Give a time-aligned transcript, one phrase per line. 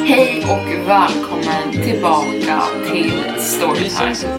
[0.00, 4.38] Hej och välkommen tillbaka till Storytime.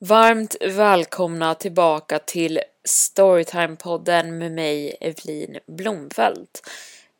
[0.00, 6.62] Varmt välkomna tillbaka till Storytime-podden med mig Evelin Blomfelt.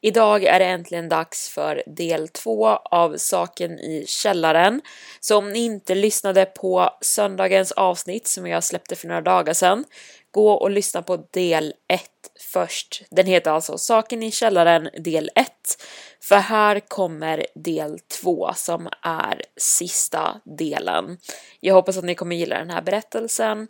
[0.01, 4.81] Idag är det äntligen dags för del två av Saken i källaren.
[5.21, 9.85] Så om ni inte lyssnade på söndagens avsnitt som jag släppte för några dagar sedan,
[10.31, 13.03] gå och lyssna på del ett först.
[13.11, 15.51] Den heter alltså Saken i källaren del 1.
[16.21, 21.19] För här kommer del 2 som är sista delen.
[21.61, 23.69] Jag hoppas att ni kommer gilla den här berättelsen.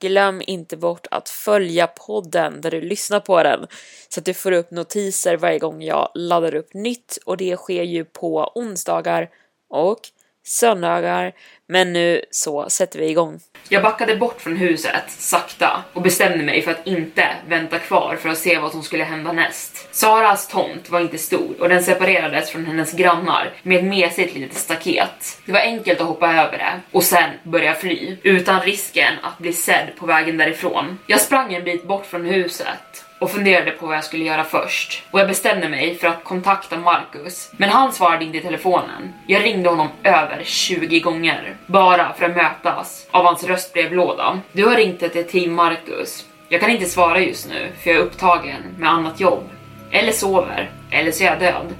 [0.00, 3.66] Glöm inte bort att följa podden där du lyssnar på den
[4.08, 7.82] så att du får upp notiser varje gång jag laddar upp nytt och det sker
[7.82, 9.30] ju på onsdagar
[9.68, 10.00] och
[10.44, 11.32] söndagar.
[11.68, 13.40] Men nu så sätter vi igång.
[13.68, 18.28] Jag backade bort från huset sakta och bestämde mig för att inte vänta kvar för
[18.28, 19.94] att se vad som skulle hända näst.
[19.94, 24.56] Saras tomt var inte stor och den separerades från hennes grannar med ett mesigt litet
[24.56, 25.40] staket.
[25.46, 29.52] Det var enkelt att hoppa över det och sen börja fly utan risken att bli
[29.52, 30.98] sedd på vägen därifrån.
[31.06, 35.02] Jag sprang en bit bort från huset och funderade på vad jag skulle göra först.
[35.10, 37.52] Och jag bestämde mig för att kontakta Marcus.
[37.56, 39.12] Men han svarade inte i telefonen.
[39.26, 41.56] Jag ringde honom över 20 gånger.
[41.66, 44.40] Bara för att mötas av hans röstbrevlåda.
[44.52, 46.26] Du har ringt till Team Marcus.
[46.48, 49.50] Jag kan inte svara just nu för jag är upptagen med annat jobb.
[49.90, 50.70] Eller sover.
[50.90, 51.74] Eller så är jag död.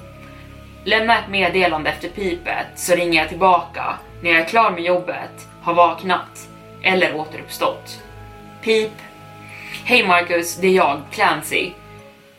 [0.85, 3.85] Lämna ett meddelande efter pipet så ringer jag tillbaka
[4.23, 6.49] när jag är klar med jobbet, har vaknat
[6.83, 8.03] eller återuppstått.
[8.63, 8.93] Pip
[9.85, 11.71] Hej Marcus, det är jag, Clancy.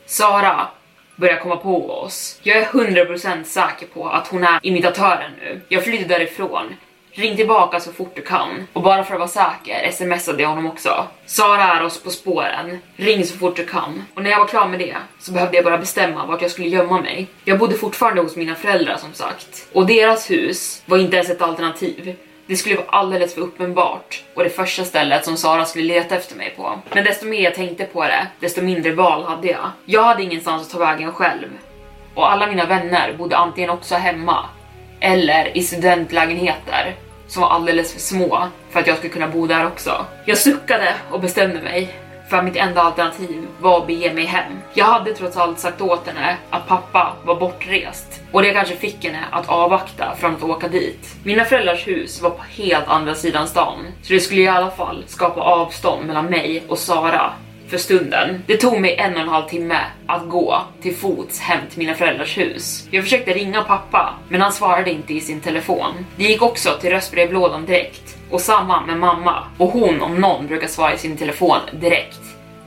[0.06, 0.68] Sara
[1.16, 2.40] börjar komma på oss.
[2.42, 5.60] Jag är 100% säker på att hon är imitatören nu.
[5.68, 6.76] Jag flyttar därifrån.
[7.14, 8.66] Ring tillbaka så fort du kan.
[8.72, 11.06] Och bara för att vara säker smsade jag honom också.
[11.26, 12.78] Sara är oss på spåren.
[12.96, 14.04] Ring så fort du kan.
[14.14, 16.68] Och när jag var klar med det så behövde jag bara bestämma vart jag skulle
[16.68, 17.26] gömma mig.
[17.44, 19.68] Jag bodde fortfarande hos mina föräldrar som sagt.
[19.72, 22.16] Och deras hus var inte ens ett alternativ.
[22.52, 26.36] Det skulle vara alldeles för uppenbart och det första stället som Sara skulle leta efter
[26.36, 26.78] mig på.
[26.94, 29.70] Men desto mer jag tänkte på det, desto mindre val hade jag.
[29.84, 31.48] Jag hade ingenstans att ta vägen själv.
[32.14, 34.44] Och alla mina vänner bodde antingen också hemma
[35.00, 36.94] eller i studentlägenheter
[37.26, 40.06] som var alldeles för små för att jag skulle kunna bo där också.
[40.24, 41.94] Jag suckade och bestämde mig
[42.32, 44.52] för mitt enda alternativ var att bege mig hem.
[44.74, 49.04] Jag hade trots allt sagt åt henne att pappa var bortrest och det kanske fick
[49.04, 51.16] henne att avvakta från att åka dit.
[51.24, 55.04] Mina föräldrars hus var på helt andra sidan stan, så det skulle i alla fall
[55.06, 57.32] skapa avstånd mellan mig och Sara
[57.72, 58.42] för stunden.
[58.46, 61.94] Det tog mig en och en halv timme att gå till fots hem till mina
[61.94, 62.88] föräldrars hus.
[62.90, 66.06] Jag försökte ringa pappa, men han svarade inte i sin telefon.
[66.16, 70.68] Det gick också till röstbrevlådan direkt och samma med mamma och hon om någon brukar
[70.68, 72.20] svara i sin telefon direkt.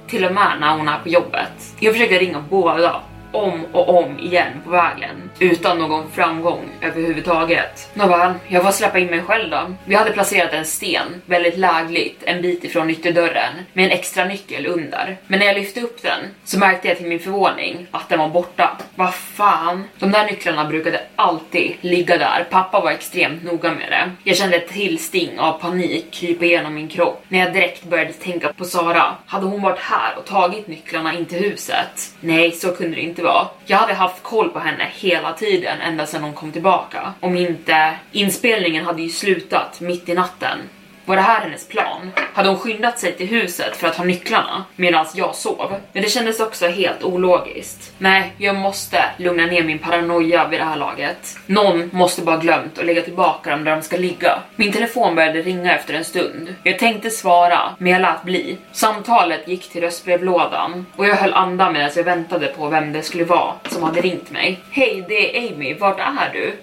[0.07, 1.75] Till och med när hon är på jobbet.
[1.79, 3.01] Jag försökte ringa båda
[3.31, 7.89] om och om igen på vägen utan någon framgång överhuvudtaget.
[7.93, 9.75] Nåväl, jag får släppa in mig själv då.
[9.85, 14.65] Vi hade placerat en sten väldigt lägligt en bit ifrån ytterdörren med en extra nyckel
[14.65, 15.17] under.
[15.27, 18.29] Men när jag lyfte upp den så märkte jag till min förvåning att den var
[18.29, 18.77] borta.
[18.95, 19.83] Vad fan?
[19.99, 22.47] De där nycklarna brukade alltid ligga där.
[22.49, 24.11] Pappa var extremt noga med det.
[24.23, 28.53] Jag kände ett tillsting av panik krypa igenom min kropp när jag direkt började tänka
[28.53, 29.15] på Sara.
[29.25, 32.13] Hade hon varit här och tagit nycklarna in till huset?
[32.19, 33.47] Nej, så kunde det inte vara.
[33.65, 37.13] Jag hade haft koll på henne hela tiden ända sedan hon kom tillbaka.
[37.19, 40.57] Om inte inspelningen hade ju slutat mitt i natten.
[41.05, 42.11] Var det här hennes plan?
[42.33, 45.75] Hade hon skyndat sig till huset för att ha nycklarna medan jag sov?
[45.93, 47.93] Men det kändes också helt ologiskt.
[47.97, 51.37] Nej, jag måste lugna ner min paranoia vid det här laget.
[51.45, 54.39] Någon måste bara glömt att lägga tillbaka dem där de ska ligga.
[54.55, 56.55] Min telefon började ringa efter en stund.
[56.63, 58.57] Jag tänkte svara, men jag lät bli.
[58.71, 63.23] Samtalet gick till röstbrevlådan och jag höll andan medan jag väntade på vem det skulle
[63.23, 64.59] vara som hade ringt mig.
[64.71, 65.73] Hej, det är Amy.
[65.73, 66.53] Vart är du?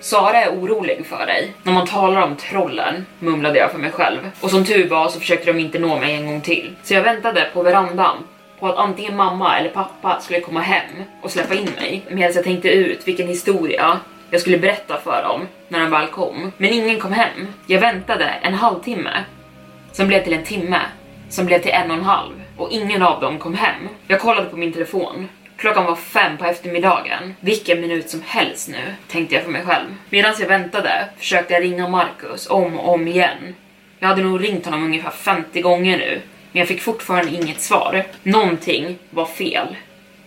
[0.00, 1.52] Sara är orolig för dig.
[1.62, 4.30] När man talar om trollen, mumlade jag för mig själv.
[4.40, 6.76] Och som tur var så försökte de inte nå mig en gång till.
[6.82, 8.16] Så jag väntade på verandan
[8.60, 12.44] på att antingen mamma eller pappa skulle komma hem och släppa in mig medan jag
[12.44, 14.00] tänkte ut vilken historia
[14.30, 16.52] jag skulle berätta för dem när de väl kom.
[16.56, 17.46] Men ingen kom hem.
[17.66, 19.24] Jag väntade en halvtimme,
[19.92, 20.80] som blev till en timme,
[21.28, 23.88] som blev till en och en halv och ingen av dem kom hem.
[24.06, 25.28] Jag kollade på min telefon.
[25.60, 27.34] Klockan var fem på eftermiddagen.
[27.40, 29.86] Vilken minut som helst nu, tänkte jag för mig själv.
[30.10, 33.54] Medan jag väntade försökte jag ringa Marcus om och om igen.
[33.98, 36.20] Jag hade nog ringt honom ungefär 50 gånger nu,
[36.52, 38.04] men jag fick fortfarande inget svar.
[38.22, 39.76] Någonting var fel.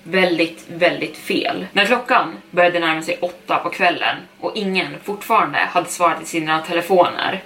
[0.03, 1.65] Väldigt, väldigt fel.
[1.71, 6.61] När klockan började närma sig åtta på kvällen och ingen fortfarande hade svarat i sina
[6.61, 7.41] telefoner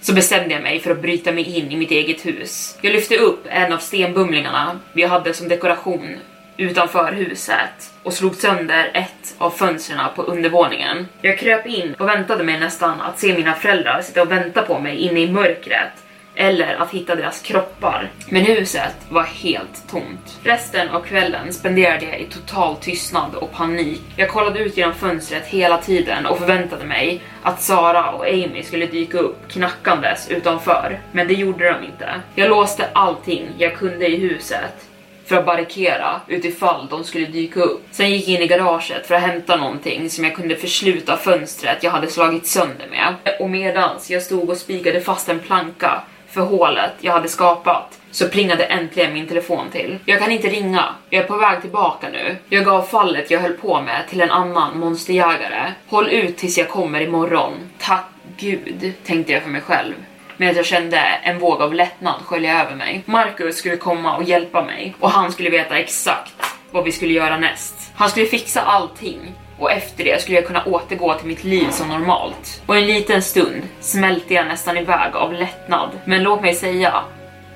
[0.00, 2.78] så bestämde jag mig för att bryta mig in i mitt eget hus.
[2.82, 6.16] Jag lyfte upp en av stenbumlingarna vi hade som dekoration
[6.56, 11.08] utanför huset och slog sönder ett av fönstren på undervåningen.
[11.20, 14.78] Jag kröp in och väntade mig nästan att se mina föräldrar sitta och vänta på
[14.78, 15.92] mig inne i mörkret
[16.36, 18.10] eller att hitta deras kroppar.
[18.28, 20.38] Men huset var helt tomt.
[20.42, 24.02] Resten av kvällen spenderade jag i total tystnad och panik.
[24.16, 28.86] Jag kollade ut genom fönstret hela tiden och förväntade mig att Sara och Amy skulle
[28.86, 31.00] dyka upp knackandes utanför.
[31.12, 32.08] Men det gjorde de inte.
[32.34, 34.86] Jag låste allting jag kunde i huset
[35.26, 37.82] för att barrikera utifall de skulle dyka upp.
[37.90, 41.82] Sen gick jag in i garaget för att hämta någonting som jag kunde försluta fönstret
[41.82, 43.14] jag hade slagit sönder med.
[43.40, 48.28] Och medans jag stod och spikade fast en planka för hålet jag hade skapat så
[48.28, 49.98] plingade äntligen min telefon till.
[50.04, 52.36] Jag kan inte ringa, jag är på väg tillbaka nu.
[52.48, 55.72] Jag gav fallet jag höll på med till en annan monsterjägare.
[55.86, 57.52] Håll ut tills jag kommer imorgon.
[57.78, 58.04] Tack
[58.36, 59.94] gud, tänkte jag för mig själv
[60.36, 63.02] medan jag kände en våg av lättnad skölja över mig.
[63.06, 66.34] Marcus skulle komma och hjälpa mig och han skulle veta exakt
[66.70, 67.92] vad vi skulle göra näst.
[67.94, 71.88] Han skulle fixa allting och efter det skulle jag kunna återgå till mitt liv som
[71.88, 72.62] normalt.
[72.66, 75.90] Och en liten stund smälte jag nästan iväg av lättnad.
[76.04, 77.02] Men låt mig säga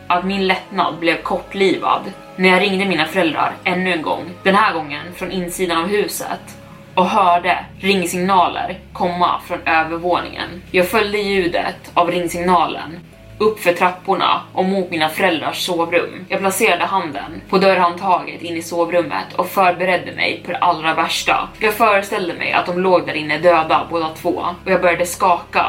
[0.07, 2.03] att min lättnad blev kortlivad
[2.37, 4.31] när jag ringde mina föräldrar ännu en gång.
[4.43, 6.60] Den här gången från insidan av huset
[7.01, 10.63] och hörde ringsignaler komma från övervåningen.
[10.71, 13.01] Jag följde ljudet av ringsignalen
[13.39, 16.27] upp för trapporna och mot mina föräldrars sovrum.
[16.29, 21.49] Jag placerade handen på dörrhandtaget in i sovrummet och förberedde mig på det allra värsta.
[21.59, 25.67] Jag föreställde mig att de låg där inne döda båda två och jag började skaka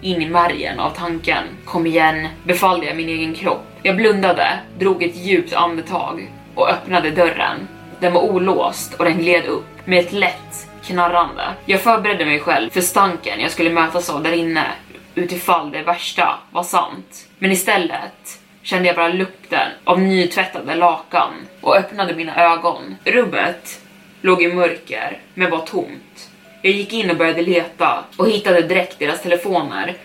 [0.00, 1.44] in i märgen av tanken.
[1.64, 3.66] Kom igen, befallde jag min egen kropp.
[3.82, 7.68] Jag blundade, drog ett djupt andetag och öppnade dörren.
[8.00, 11.42] Den var olåst och den gled upp med ett lätt knarrande.
[11.66, 14.66] Jag förberedde mig själv för stanken jag skulle mötas av där inne
[15.14, 17.28] utifall det värsta var sant.
[17.38, 21.30] Men istället kände jag bara lukten av nytvättade lakan
[21.60, 22.96] och öppnade mina ögon.
[23.04, 23.80] Rummet
[24.20, 26.30] låg i mörker men var tomt.
[26.62, 29.96] Jag gick in och började leta och hittade direkt deras telefoner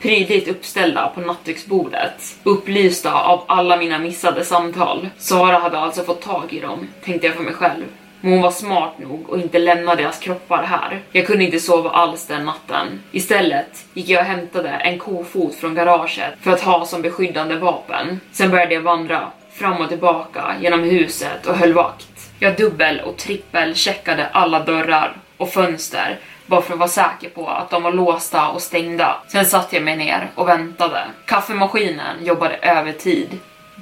[0.00, 5.08] prydligt uppställda på nattduksbordet, upplysta av alla mina missade samtal.
[5.18, 7.84] Sara hade alltså fått tag i dem, tänkte jag för mig själv.
[8.20, 11.00] Men hon var smart nog och inte lämna deras kroppar här.
[11.12, 13.02] Jag kunde inte sova alls den natten.
[13.12, 18.20] Istället gick jag och hämtade en kofot från garaget för att ha som beskyddande vapen.
[18.32, 22.30] Sen började jag vandra fram och tillbaka genom huset och höll vakt.
[22.38, 27.48] Jag dubbel och trippel checkade alla dörrar och fönster bara för att vara säker på
[27.48, 29.16] att de var låsta och stängda.
[29.28, 31.00] Sen satte jag mig ner och väntade.
[31.26, 33.38] Kaffemaskinen jobbade övertid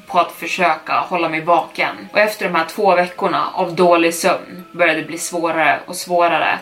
[0.07, 2.09] på att försöka hålla mig vaken.
[2.13, 6.59] Och efter de här två veckorna av dålig sömn började det bli svårare och svårare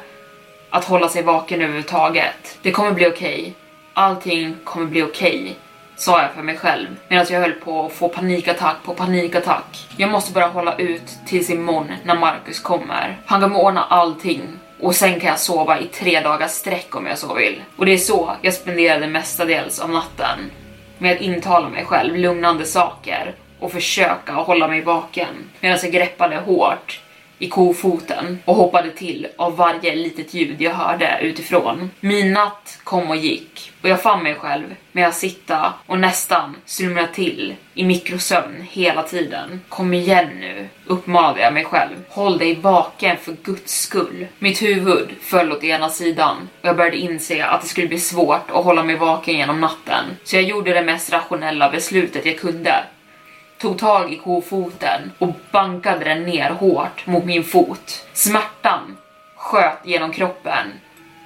[0.70, 2.58] att hålla sig vaken överhuvudtaget.
[2.62, 3.40] Det kommer bli okej.
[3.40, 3.52] Okay.
[3.94, 5.42] Allting kommer bli okej.
[5.42, 5.54] Okay
[5.96, 9.88] sa jag för mig själv medan jag höll på att få panikattack på panikattack.
[9.96, 13.20] Jag måste bara hålla ut tills imorgon när Marcus kommer.
[13.26, 14.42] Han kommer ordna allting
[14.80, 17.62] och sen kan jag sova i tre dagars sträck om jag så vill.
[17.76, 20.50] Och det är så jag spenderade mestadels av natten
[20.98, 25.50] med att intala mig själv lugnande saker och försöka hålla mig vaken.
[25.60, 27.00] Medan jag greppade hårt
[27.38, 31.90] i kofoten och hoppade till av varje litet ljud jag hörde utifrån.
[32.00, 36.56] Min natt kom och gick och jag fann mig själv med att sitta och nästan
[36.64, 39.60] slumra till i mikrosömn hela tiden.
[39.68, 41.96] Kom igen nu, uppmanade jag mig själv.
[42.08, 44.26] Håll dig vaken för guds skull.
[44.38, 48.50] Mitt huvud föll åt ena sidan och jag började inse att det skulle bli svårt
[48.50, 50.04] att hålla mig vaken genom natten.
[50.24, 52.84] Så jag gjorde det mest rationella beslutet jag kunde
[53.58, 58.06] tog tag i kofoten och bankade den ner hårt mot min fot.
[58.12, 58.96] Smärtan
[59.37, 60.66] sköt genom kroppen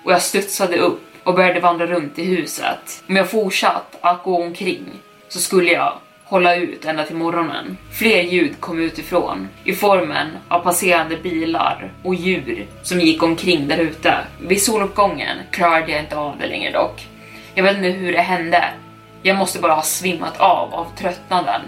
[0.04, 3.04] och jag studsade upp och började vandra runt i huset.
[3.08, 4.84] Om jag fortsatt att gå omkring
[5.28, 7.76] så skulle jag hålla ut ända till morgonen.
[7.92, 13.78] Fler ljud kom utifrån i formen av passerande bilar och djur som gick omkring där
[13.78, 14.14] ute.
[14.40, 17.06] Vid soluppgången klarade jag inte av det längre dock.
[17.54, 18.64] Jag vet inte hur det hände.
[19.22, 21.60] Jag måste bara ha svimmat av av tröttnaden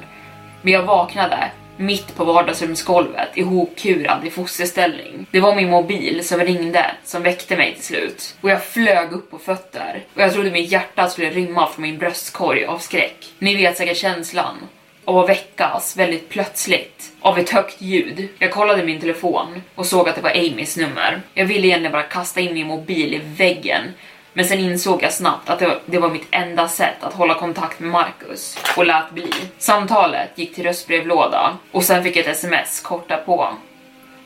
[0.62, 5.26] men jag vaknade mitt på vardagsrumsgolvet ihopkurad i fosterställning.
[5.30, 9.30] Det var min mobil som ringde som väckte mig till slut och jag flög upp
[9.30, 13.26] på fötter och jag trodde mitt hjärta skulle rymma från min bröstkorg av skräck.
[13.38, 14.56] Ni vet säkert känslan
[15.04, 18.28] av att väckas väldigt plötsligt av ett högt ljud.
[18.38, 21.22] Jag kollade min telefon och såg att det var Amys nummer.
[21.34, 23.82] Jag ville egentligen bara kasta in min mobil i väggen
[24.32, 27.90] men sen insåg jag snabbt att det var, mitt enda sätt att hålla kontakt med
[27.90, 29.30] Marcus och lät bli.
[29.58, 33.48] Samtalet gick till röstbrevlåda och sen fick jag ett sms kort på.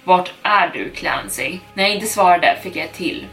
[0.05, 1.59] Vart är du Clancy?
[1.75, 3.27] När jag inte svarade fick jag ett till.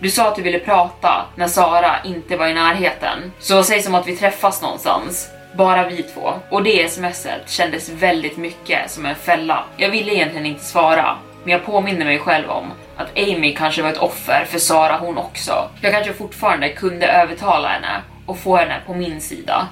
[0.00, 3.94] Du sa att du ville prata när Sara inte var i närheten, så säg som
[3.94, 5.28] att vi träffas någonstans.
[5.56, 6.32] Bara vi två.
[6.50, 9.64] Och det smset kändes väldigt mycket som en fälla.
[9.76, 13.90] Jag ville egentligen inte svara, men jag påminner mig själv om att Amy kanske var
[13.90, 15.70] ett offer för Sara hon också.
[15.80, 19.68] Jag kanske fortfarande kunde övertala henne och få henne på min sida.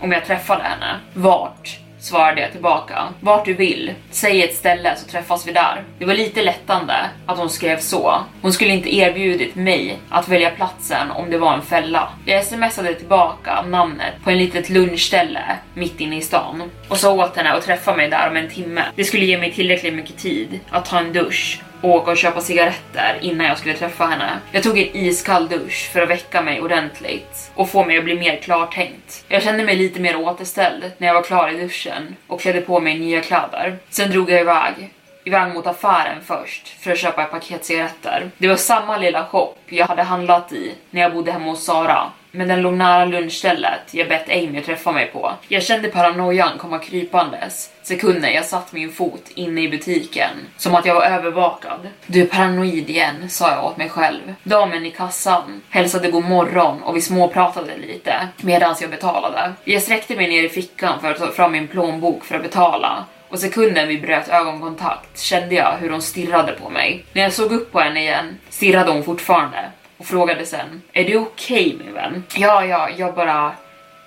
[0.00, 1.00] Om jag träffade henne.
[1.14, 1.78] Vart?
[2.04, 3.08] svarade jag tillbaka.
[3.20, 3.92] Vart du vill.
[4.10, 5.82] Säg ett ställe så träffas vi där.
[5.98, 6.94] Det var lite lättande
[7.26, 8.20] att hon skrev så.
[8.42, 12.08] Hon skulle inte erbjudit mig att välja platsen om det var en fälla.
[12.24, 15.42] Jag smsade tillbaka namnet på en litet lunchställe
[15.74, 18.82] mitt inne i stan och sa åt henne att träffa mig där om en timme.
[18.96, 23.18] Det skulle ge mig tillräckligt mycket tid att ta en dusch åka och köpa cigaretter
[23.20, 24.38] innan jag skulle träffa henne.
[24.52, 28.14] Jag tog en iskall dusch för att väcka mig ordentligt och få mig att bli
[28.14, 29.24] mer klartänkt.
[29.28, 32.80] Jag kände mig lite mer återställd när jag var klar i duschen och klädde på
[32.80, 33.76] mig nya kläder.
[33.90, 34.90] Sen drog jag iväg
[35.24, 38.30] iväg mot affären först för att köpa ett paket cigaretter.
[38.38, 42.10] Det var samma lilla shop jag hade handlat i när jag bodde hemma hos Sara
[42.34, 45.32] men den låg nära lunchstället jag bett Amy att träffa mig på.
[45.48, 50.86] Jag kände paranoian komma krypandes sekunden jag satt min fot inne i butiken, som att
[50.86, 51.88] jag var övervakad.
[52.06, 54.34] Du är paranoid igen, sa jag åt mig själv.
[54.42, 59.52] Damen i kassan hälsade god morgon och vi småpratade lite medan jag betalade.
[59.64, 63.04] Jag sträckte mig ner i fickan för att ta fram min plånbok för att betala
[63.28, 67.04] och sekunden vi bröt ögonkontakt kände jag hur hon stirrade på mig.
[67.12, 69.70] När jag såg upp på henne igen stirrade hon fortfarande
[70.04, 72.24] och frågade sen, är du okej okay, min vän?
[72.36, 73.52] Ja, ja, jag bara,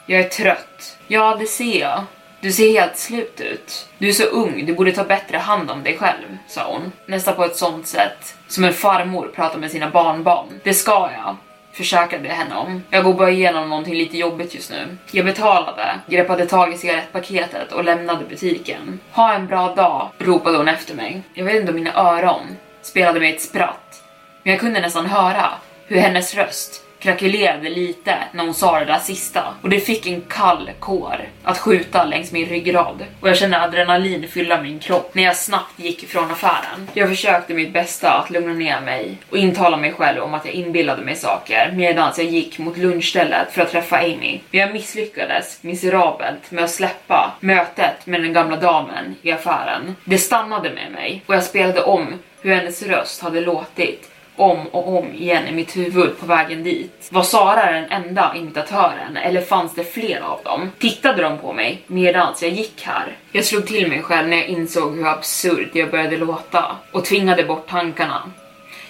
[0.05, 0.97] jag är trött.
[1.07, 2.03] Ja, det ser jag.
[2.41, 3.87] Du ser helt slut ut.
[3.97, 6.91] Du är så ung, du borde ta bättre hand om dig själv, sa hon.
[7.05, 10.47] Nästan på ett sånt sätt som en farmor pratar med sina barnbarn.
[10.63, 11.37] Det ska jag,
[11.71, 12.83] försäkrade jag henne om.
[12.89, 14.97] Jag går bara igenom någonting lite jobbigt just nu.
[15.11, 18.99] Jag betalade, greppade tag i cigarettpaketet och lämnade butiken.
[19.11, 21.21] Ha en bra dag, ropade hon efter mig.
[21.33, 24.03] Jag vet inte om mina öron spelade mig ett spratt,
[24.43, 25.49] men jag kunde nästan höra
[25.87, 30.21] hur hennes röst krackelerade lite när hon sa det där sista och det fick en
[30.21, 35.23] kall kår att skjuta längs min ryggrad och jag kände adrenalin fylla min kropp när
[35.23, 36.87] jag snabbt gick ifrån affären.
[36.93, 40.53] Jag försökte mitt bästa att lugna ner mig och intala mig själv om att jag
[40.53, 44.39] inbillade mig saker medan jag gick mot lunchstället för att träffa Amy.
[44.51, 49.95] Men jag misslyckades miserabelt med att släppa mötet med den gamla damen i affären.
[50.03, 54.97] Det stannade med mig och jag spelade om hur hennes röst hade låtit om och
[54.97, 57.09] om igen i mitt huvud på vägen dit.
[57.11, 60.71] Var Sara den enda imitatören eller fanns det fler av dem?
[60.79, 63.17] Tittade de på mig medans jag gick här?
[63.31, 67.43] Jag slog till mig själv när jag insåg hur absurd jag började låta och tvingade
[67.43, 68.31] bort tankarna.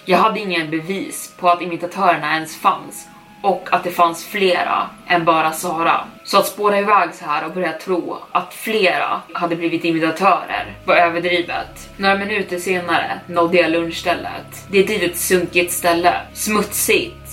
[0.06, 3.08] Jag hade ingen bevis på att imitatörerna ens fanns
[3.48, 6.04] och att det fanns flera än bara Sara.
[6.24, 10.96] Så att spåra iväg så här och börja tro att flera hade blivit imitatörer var
[10.96, 11.90] överdrivet.
[11.98, 14.68] Några minuter senare nådde jag lunchstället.
[14.72, 17.27] Det är ett litet sunkigt ställe, smutsigt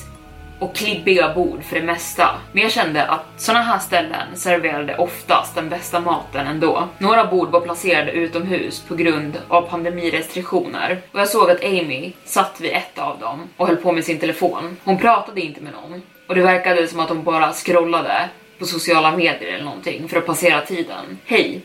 [0.59, 2.31] och klibbiga bord för det mesta.
[2.53, 6.89] Men jag kände att såna här ställen serverade oftast den bästa maten ändå.
[6.99, 12.61] Några bord var placerade utomhus på grund av pandemirestriktioner och jag såg att Amy satt
[12.61, 14.77] vid ett av dem och höll på med sin telefon.
[14.85, 19.17] Hon pratade inte med någon och det verkade som att hon bara scrollade på sociala
[19.17, 21.19] medier eller någonting för att passera tiden.
[21.25, 21.63] Hej!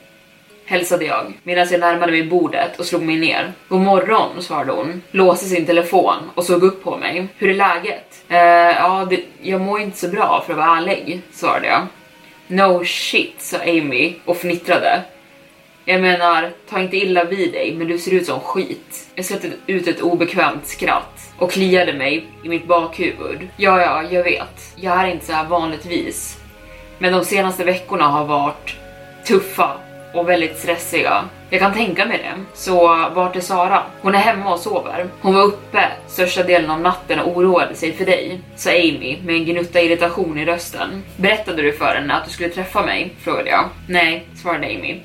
[0.69, 3.53] Hälsade jag medan jag närmade mig bordet och slog mig ner.
[3.67, 7.27] God morgon, svarade hon, låste sin telefon och såg upp på mig.
[7.37, 8.23] Hur är läget?
[8.29, 11.87] Eh, ja, det, jag mår inte så bra för att vara ärlig, svarade jag.
[12.47, 15.01] No shit, sa Amy och fnittrade.
[15.85, 19.09] Jag menar, ta inte illa vid dig, men du ser ut som skit.
[19.15, 23.47] Jag släppte ut ett obekvämt skratt och kliade mig i mitt bakhuvud.
[23.57, 24.73] Ja, ja, jag vet.
[24.75, 26.37] Jag är inte så här vanligtvis.
[26.97, 28.75] Men de senaste veckorna har varit
[29.27, 29.77] tuffa
[30.13, 31.23] och väldigt stressiga.
[31.49, 32.43] Jag kan tänka mig det.
[32.53, 33.83] Så vart är Sara?
[34.01, 35.07] Hon är hemma och sover.
[35.21, 39.35] Hon var uppe största delen av natten och oroade sig för dig, sa Amy med
[39.35, 41.03] en gnutta irritation i rösten.
[41.17, 43.13] Berättade du för henne att du skulle träffa mig?
[43.19, 43.69] frågade jag.
[43.87, 44.99] Nej, svarade Amy.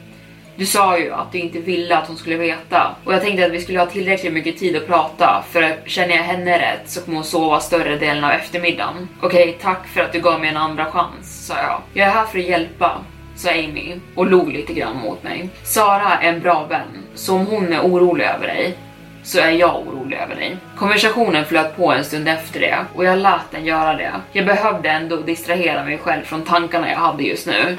[0.56, 3.52] Du sa ju att du inte ville att hon skulle veta och jag tänkte att
[3.52, 7.16] vi skulle ha tillräckligt mycket tid att prata för känner jag henne rätt så kommer
[7.16, 9.08] hon sova större delen av eftermiddagen.
[9.20, 11.80] Okej, okay, tack för att du gav mig en andra chans, sa jag.
[11.92, 13.00] Jag är här för att hjälpa
[13.36, 15.48] sa Amy och log lite grann mot mig.
[15.62, 18.76] Sara är en bra vän, så om hon är orolig över dig
[19.24, 20.56] så är jag orolig över dig.
[20.76, 24.12] Konversationen flöt på en stund efter det och jag lät den göra det.
[24.32, 27.76] Jag behövde ändå distrahera mig själv från tankarna jag hade just nu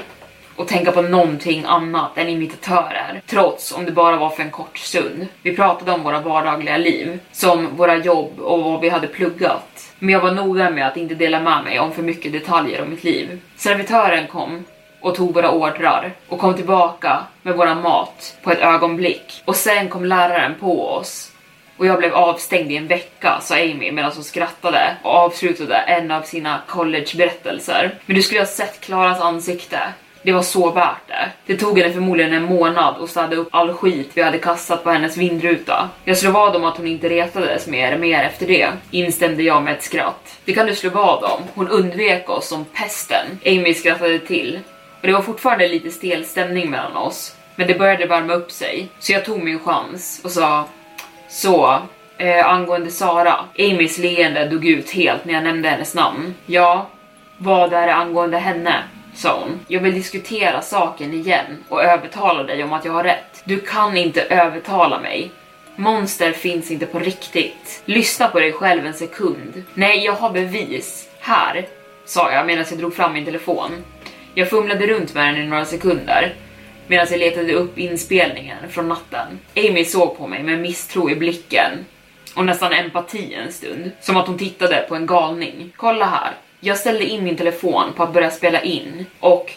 [0.56, 4.78] och tänka på någonting annat än imitatörer, trots om det bara var för en kort
[4.78, 5.26] stund.
[5.42, 9.92] Vi pratade om våra vardagliga liv, som våra jobb och vad vi hade pluggat.
[9.98, 12.90] Men jag var noga med att inte dela med mig om för mycket detaljer om
[12.90, 13.40] mitt liv.
[13.56, 14.64] Servitören kom
[15.06, 19.42] och tog våra ordrar och kom tillbaka med våran mat på ett ögonblick.
[19.44, 21.32] Och sen kom läraren på oss
[21.76, 26.10] och jag blev avstängd i en vecka, sa Amy medan hon skrattade och avslutade en
[26.10, 27.94] av sina collegeberättelser.
[28.06, 29.78] Men du skulle ha sett Klaras ansikte.
[30.22, 31.30] Det var så värt det.
[31.46, 34.90] Det tog henne förmodligen en månad att städa upp all skit vi hade kastat på
[34.90, 35.88] hennes vindruta.
[36.04, 39.74] Jag slog vad om att hon inte retades mer, mer efter det, instämde jag med
[39.74, 40.38] ett skratt.
[40.44, 41.42] Det kan du slå vad om.
[41.54, 43.26] Hon undvek oss som pesten.
[43.44, 44.60] Amy skrattade till
[45.06, 47.36] för det var fortfarande lite stel stämning mellan oss.
[47.56, 50.68] Men det började värma upp sig, så jag tog min chans och sa
[51.28, 51.82] så,
[52.18, 53.34] eh, angående Sara.
[53.58, 56.34] Amys leende dog ut helt när jag nämnde hennes namn.
[56.46, 56.88] Ja,
[57.38, 58.82] vad är det angående henne?
[59.14, 59.60] sa hon.
[59.68, 63.42] Jag vill diskutera saken igen och övertala dig om att jag har rätt.
[63.44, 65.30] Du kan inte övertala mig.
[65.76, 67.82] Monster finns inte på riktigt.
[67.84, 69.64] Lyssna på dig själv en sekund.
[69.74, 71.08] Nej, jag har bevis.
[71.20, 71.66] Här,
[72.04, 73.70] sa jag medan jag drog fram min telefon.
[74.38, 76.34] Jag fumlade runt med den i några sekunder
[76.86, 79.38] medan jag letade upp inspelningen från natten.
[79.56, 81.84] Amy såg på mig med misstro i blicken
[82.34, 85.72] och nästan empati en stund, som att hon tittade på en galning.
[85.76, 89.52] Kolla här, jag ställde in min telefon på att börja spela in och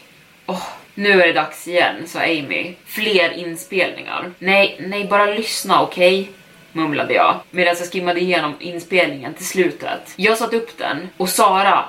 [0.45, 2.73] oh, nu är det dags igen, sa Amy.
[2.85, 4.31] Fler inspelningar.
[4.39, 6.21] Nej, nej, bara lyssna, okej?
[6.21, 6.33] Okay?
[6.71, 10.13] mumlade jag medan jag skimmade igenom inspelningen till slutet.
[10.15, 11.85] Jag satte upp den och Sara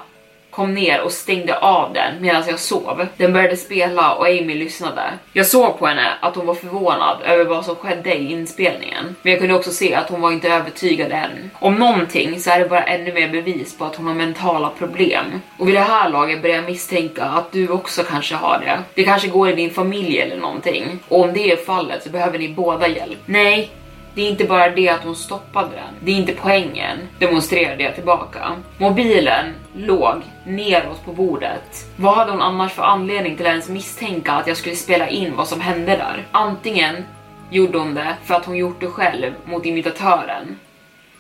[0.51, 3.07] kom ner och stängde av den medan jag sov.
[3.17, 5.03] Den började spela och Amy lyssnade.
[5.33, 9.33] Jag såg på henne att hon var förvånad över vad som skedde i inspelningen, men
[9.33, 11.51] jag kunde också se att hon var inte övertygad än.
[11.59, 15.41] Om någonting så är det bara ännu mer bevis på att hon har mentala problem.
[15.59, 18.79] Och vid det här laget börjar jag misstänka att du också kanske har det.
[18.95, 20.99] Det kanske går i din familj eller någonting.
[21.09, 23.19] Och om det är fallet så behöver ni båda hjälp.
[23.27, 23.71] Nej,
[24.15, 25.95] det är inte bara det att hon stoppade den.
[26.01, 28.53] Det är inte poängen, demonstrerade jag tillbaka.
[28.79, 31.87] Mobilen låg neråt på bordet.
[31.97, 35.37] Vad hade hon annars för anledning till att ens misstänka att jag skulle spela in
[35.37, 36.27] vad som hände där?
[36.33, 37.05] Antingen
[37.51, 40.59] gjorde hon det för att hon gjort det själv mot imitatören.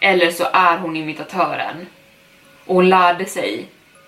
[0.00, 1.86] Eller så är hon imitatören.
[2.66, 3.66] Och hon lärde sig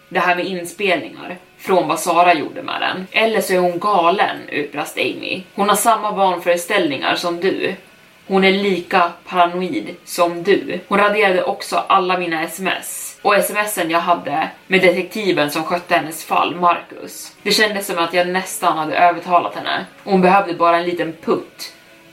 [0.08, 3.06] det här med inspelningar från vad Sara gjorde med den.
[3.12, 5.42] Eller så är hon galen, utbrast Amy.
[5.54, 7.74] Hon har samma vanföreställningar som du
[8.26, 10.80] hon är lika paranoid som du.
[10.88, 16.24] Hon raderade också alla mina sms och smsen jag hade med detektiven som skötte hennes
[16.24, 17.36] fall, Marcus.
[17.42, 19.86] Det kändes som att jag nästan hade övertalat henne.
[20.04, 21.72] Hon behövde bara en liten putt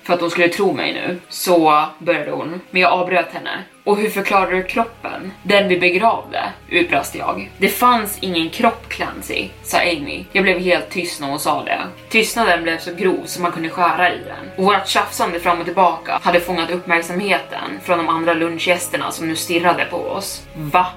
[0.09, 1.19] för att hon skulle tro mig nu.
[1.29, 3.63] Så började hon, men jag avbröt henne.
[3.83, 5.31] Och hur förklarar du kroppen?
[5.43, 6.39] Den vi begravde?
[6.69, 7.51] Utbrast jag.
[7.57, 10.25] Det fanns ingen kropp Clancy, sa Amy.
[10.31, 11.79] Jag blev helt tyst när hon sa det.
[12.09, 14.51] Tystnaden blev så grov som man kunde skära i den.
[14.57, 19.35] Och vårt tjafsande fram och tillbaka hade fångat uppmärksamheten från de andra lunchgästerna som nu
[19.35, 20.47] stirrade på oss.
[20.55, 20.87] Va?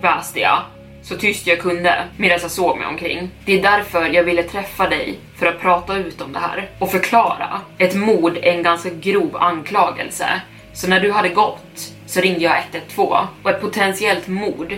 [0.00, 0.62] Väste jag
[1.04, 3.30] så tyst jag kunde medan jag såg mig omkring.
[3.44, 6.90] Det är därför jag ville träffa dig för att prata ut om det här och
[6.90, 7.60] förklara.
[7.78, 10.40] Ett mord är en ganska grov anklagelse,
[10.72, 14.74] så när du hade gått så ringde jag 112 och ett potentiellt mord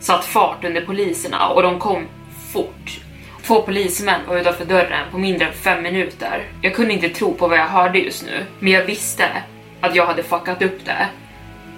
[0.00, 2.06] satt fart under poliserna och de kom
[2.52, 3.00] fort.
[3.42, 6.42] Två polismän var utanför dörren på mindre än fem minuter.
[6.62, 9.42] Jag kunde inte tro på vad jag hörde just nu, men jag visste
[9.80, 11.08] att jag hade fuckat upp det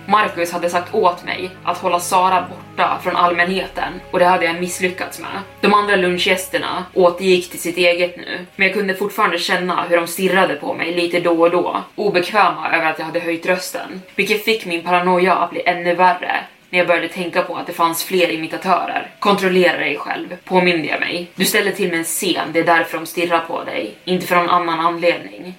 [0.07, 4.61] Marcus hade sagt åt mig att hålla Sara borta från allmänheten och det hade jag
[4.61, 5.41] misslyckats med.
[5.61, 10.07] De andra lunchgästerna återgick till sitt eget nu, men jag kunde fortfarande känna hur de
[10.07, 14.45] stirrade på mig lite då och då, obekväma över att jag hade höjt rösten, vilket
[14.45, 18.05] fick min paranoia att bli ännu värre när jag började tänka på att det fanns
[18.05, 19.11] fler imitatörer.
[19.19, 21.31] Kontrollera dig själv, påminde jag mig.
[21.35, 24.37] Du ställer till med en scen, det är därför de stirrar på dig, inte för
[24.37, 25.55] någon annan anledning.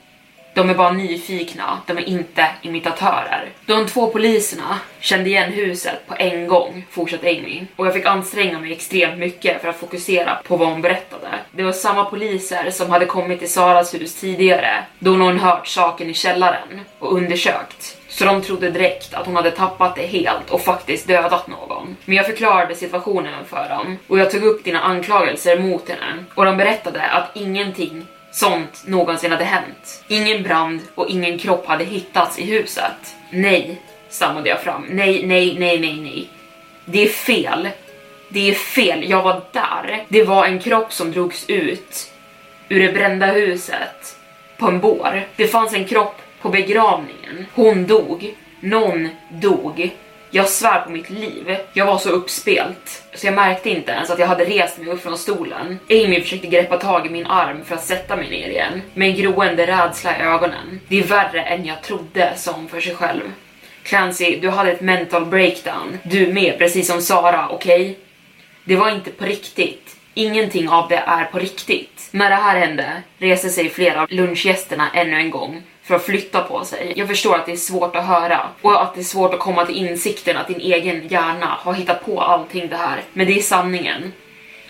[0.54, 3.50] De är bara nyfikna, de är inte imitatörer.
[3.66, 7.62] De två poliserna kände igen huset på en gång, fortsatte Amy.
[7.76, 11.28] Och jag fick anstränga mig extremt mycket för att fokusera på vad hon berättade.
[11.52, 16.10] Det var samma poliser som hade kommit till Saras hus tidigare, då någon hört saken
[16.10, 17.98] i källaren och undersökt.
[18.08, 21.98] Så de trodde direkt att hon hade tappat det helt och faktiskt dödat någon.
[22.06, 26.46] Men jag förklarade situationen för dem och jag tog upp dina anklagelser mot henne och
[26.46, 30.04] de berättade att ingenting sånt någonsin hade hänt.
[30.08, 33.16] Ingen brand och ingen kropp hade hittats i huset.
[33.30, 34.86] Nej, stammade jag fram.
[34.90, 36.30] Nej, nej, nej, nej, nej.
[36.86, 37.70] Det är fel.
[38.30, 39.10] Det är fel.
[39.10, 40.06] Jag var där.
[40.08, 42.12] Det var en kropp som drogs ut
[42.70, 44.18] ur det brända huset
[44.58, 45.28] på en bår.
[45.36, 47.46] Det fanns en kropp på begravningen.
[47.54, 48.36] Hon dog.
[48.60, 49.92] Någon dog.
[50.36, 51.58] Jag svär på mitt liv.
[51.74, 55.04] Jag var så uppspelt så jag märkte inte ens att jag hade rest mig upp
[55.04, 55.80] från stolen.
[55.90, 59.16] Amy försökte greppa tag i min arm för att sätta mig ner igen med en
[59.16, 60.80] groende rädsla i ögonen.
[60.88, 63.22] Det är värre än jag trodde, sa hon för sig själv.
[63.84, 65.98] Clancy, du hade ett mental breakdown.
[66.04, 67.82] Du med, precis som Sara, okej?
[67.82, 67.96] Okay?
[68.64, 69.96] Det var inte på riktigt.
[70.14, 72.10] Ingenting av det är på riktigt.
[72.12, 76.42] När det här hände reste sig flera av lunchgästerna ännu en gång för att flytta
[76.42, 76.94] på sig.
[76.96, 79.66] Jag förstår att det är svårt att höra och att det är svårt att komma
[79.66, 83.02] till insikten att din egen hjärna har hittat på allting det här.
[83.14, 84.12] Men det är sanningen.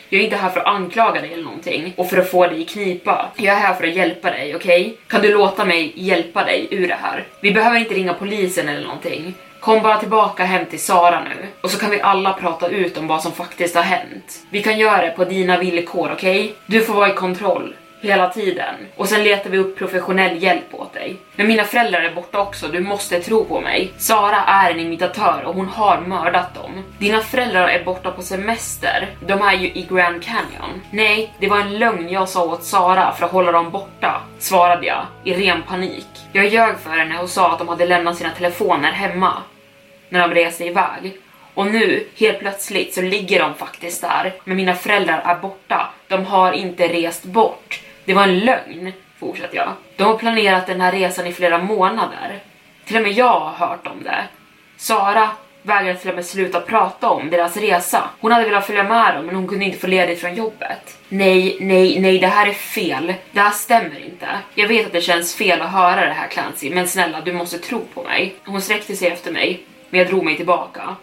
[0.09, 2.61] Jag är inte här för att anklaga dig eller någonting och för att få dig
[2.61, 3.31] i knipa.
[3.35, 4.81] Jag är här för att hjälpa dig, okej?
[4.81, 4.93] Okay?
[5.07, 7.23] Kan du låta mig hjälpa dig ur det här?
[7.41, 9.33] Vi behöver inte ringa polisen eller någonting.
[9.59, 13.07] Kom bara tillbaka hem till Sara nu och så kan vi alla prata ut om
[13.07, 14.45] vad som faktiskt har hänt.
[14.49, 16.41] Vi kan göra det på dina villkor, okej?
[16.41, 16.53] Okay?
[16.65, 18.75] Du får vara i kontroll hela tiden.
[18.95, 21.15] Och sen letar vi upp professionell hjälp åt dig.
[21.35, 23.93] Men mina föräldrar är borta också, du måste tro på mig.
[23.97, 26.83] Sara är en imitatör och hon har mördat dem.
[26.99, 30.81] Dina föräldrar är borta på semester, de är ju i Grand Canyon.
[30.91, 34.85] Nej, det var en lögn jag sa åt Sara för att hålla dem borta, svarade
[34.85, 36.07] jag i ren panik.
[36.33, 39.33] Jag ljög för henne och sa att de hade lämnat sina telefoner hemma
[40.09, 41.17] när de reste iväg.
[41.53, 45.89] Och nu, helt plötsligt, så ligger de faktiskt där, men mina föräldrar är borta.
[46.07, 47.82] De har inte rest bort.
[48.05, 49.73] Det var en lögn, fortsatte jag.
[49.95, 52.39] De har planerat den här resan i flera månader.
[52.85, 54.23] Till och med jag har hört om det.
[54.77, 55.29] Sara
[55.61, 58.09] vägrade till och med sluta prata om deras resa.
[58.19, 60.97] Hon hade velat följa med dem men hon kunde inte få ledigt från jobbet.
[61.09, 63.13] Nej, nej, nej, det här är fel.
[63.31, 64.27] Det här stämmer inte.
[64.55, 67.57] Jag vet att det känns fel att höra det här Clancy, men snälla, du måste
[67.57, 68.35] tro på mig.
[68.45, 70.95] Hon sträckte sig efter mig, men jag drog mig tillbaka.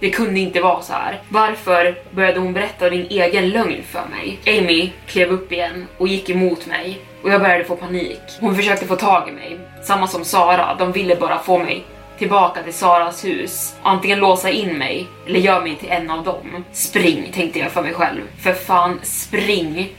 [0.00, 1.20] Det kunde inte vara så här.
[1.28, 4.38] Varför började hon berätta din egen lögn för mig?
[4.58, 8.20] Amy klev upp igen och gick emot mig och jag började få panik.
[8.40, 10.74] Hon försökte få tag i mig, samma som Sara.
[10.78, 11.84] De ville bara få mig
[12.18, 13.76] tillbaka till Saras hus.
[13.82, 16.64] Antingen låsa in mig eller göra mig till en av dem.
[16.72, 18.20] Spring, tänkte jag för mig själv.
[18.42, 19.92] För fan, spring!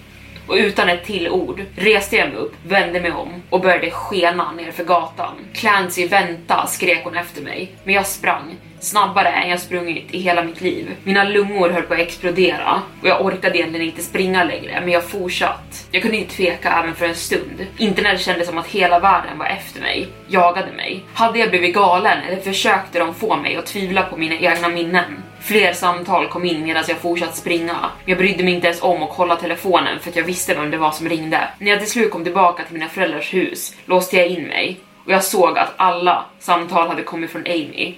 [0.48, 4.52] Och utan ett till ord reste jag mig upp, vände mig om och började skena
[4.52, 5.36] ner för gatan.
[5.54, 7.72] Clancy, vänta, skrek hon efter mig.
[7.84, 8.56] Men jag sprang
[8.88, 10.96] snabbare än jag sprungit i hela mitt liv.
[11.04, 15.04] Mina lungor höll på att explodera och jag orkade egentligen inte springa längre, men jag
[15.04, 15.88] fortsatt.
[15.92, 17.66] Jag kunde inte tveka även för en stund.
[17.78, 21.04] Inte när det kändes som att hela världen var efter mig, jagade mig.
[21.14, 25.24] Hade jag blivit galen eller försökte de få mig att tvivla på mina egna minnen?
[25.42, 27.76] Fler samtal kom in medan jag fortsatte springa.
[28.06, 30.78] Jag brydde mig inte ens om att kolla telefonen för att jag visste vem det
[30.78, 31.48] var som ringde.
[31.60, 35.12] När jag till slut kom tillbaka till mina föräldrars hus låste jag in mig och
[35.12, 37.96] jag såg att alla samtal hade kommit från Amy.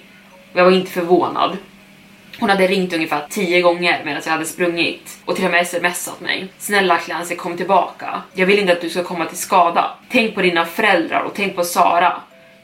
[0.52, 1.56] Och jag var inte förvånad.
[2.40, 6.20] Hon hade ringt ungefär tio gånger medan jag hade sprungit och till och med smsat
[6.20, 6.46] mig.
[6.58, 8.22] Snälla Clancy, kom tillbaka.
[8.34, 9.90] Jag vill inte att du ska komma till skada.
[10.10, 12.12] Tänk på dina föräldrar och tänk på Sara.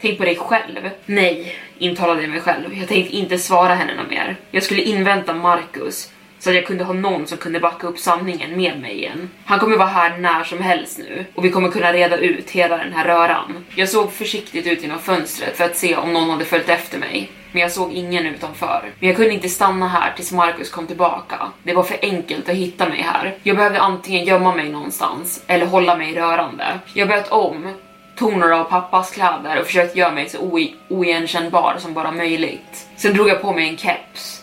[0.01, 0.91] Tänk på dig själv.
[1.07, 2.79] Nej, intalade jag mig själv.
[2.79, 4.37] Jag tänkte inte svara henne något mer.
[4.51, 8.57] Jag skulle invänta Marcus så att jag kunde ha någon som kunde backa upp sanningen
[8.57, 9.31] med mig igen.
[9.45, 12.77] Han kommer vara här när som helst nu och vi kommer kunna reda ut hela
[12.77, 13.65] den här röran.
[13.75, 17.31] Jag såg försiktigt ut genom fönstret för att se om någon hade följt efter mig
[17.53, 18.93] men jag såg ingen utanför.
[18.99, 21.37] Men jag kunde inte stanna här tills Marcus kom tillbaka.
[21.63, 23.35] Det var för enkelt att hitta mig här.
[23.43, 26.79] Jag behövde antingen gömma mig någonstans eller hålla mig rörande.
[26.95, 27.75] Jag böt om
[28.17, 32.87] tog några av pappas kläder och försökte göra mig så oigenkännbar som bara möjligt.
[32.97, 34.36] Sen drog jag på mig en keps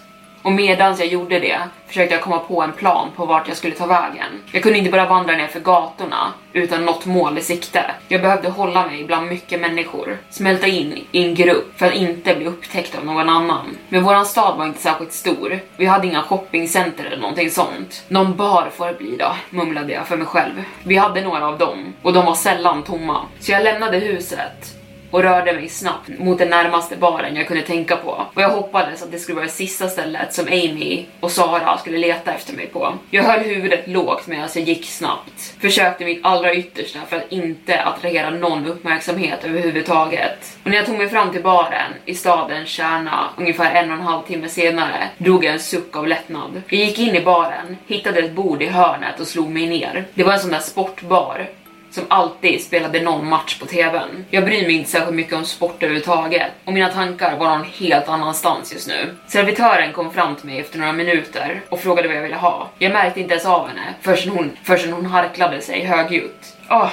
[0.43, 3.75] och medans jag gjorde det försökte jag komma på en plan på vart jag skulle
[3.75, 4.41] ta vägen.
[4.51, 7.91] Jag kunde inte bara vandra ner för gatorna utan något mål i sikte.
[8.07, 12.35] Jag behövde hålla mig bland mycket människor, smälta in i en grupp för att inte
[12.35, 13.77] bli upptäckt av någon annan.
[13.89, 15.59] Men våran stad var inte särskilt stor.
[15.77, 18.03] Vi hade inga shoppingcenter eller någonting sånt.
[18.07, 20.63] Någon bar får det bli då, mumlade jag för mig själv.
[20.83, 23.21] Vi hade några av dem och de var sällan tomma.
[23.39, 24.82] Så jag lämnade huset
[25.13, 28.25] och rörde mig snabbt mot den närmaste baren jag kunde tänka på.
[28.33, 31.97] Och jag hoppades att det skulle vara det sista stället som Amy och Sara skulle
[31.97, 32.93] leta efter mig på.
[33.09, 35.55] Jag höll huvudet lågt medan jag gick snabbt.
[35.59, 40.57] Försökte mitt allra yttersta för att inte attrahera någon uppmärksamhet överhuvudtaget.
[40.63, 44.03] Och när jag tog mig fram till baren i stadens kärna ungefär en och en
[44.03, 46.61] halv timme senare drog jag en suck av lättnad.
[46.67, 50.05] Jag gick in i baren, hittade ett bord i hörnet och slog mig ner.
[50.13, 51.47] Det var en sån där sportbar
[51.93, 54.25] som alltid spelade någon match på tvn.
[54.29, 58.09] Jag bryr mig inte särskilt mycket om sport överhuvudtaget och mina tankar var någon helt
[58.09, 59.15] annanstans just nu.
[59.27, 62.69] Servitören kom fram till mig efter några minuter och frågade vad jag ville ha.
[62.79, 66.57] Jag märkte inte ens av henne förrän hon, förrän hon harklade sig högljutt.
[66.69, 66.89] Åh!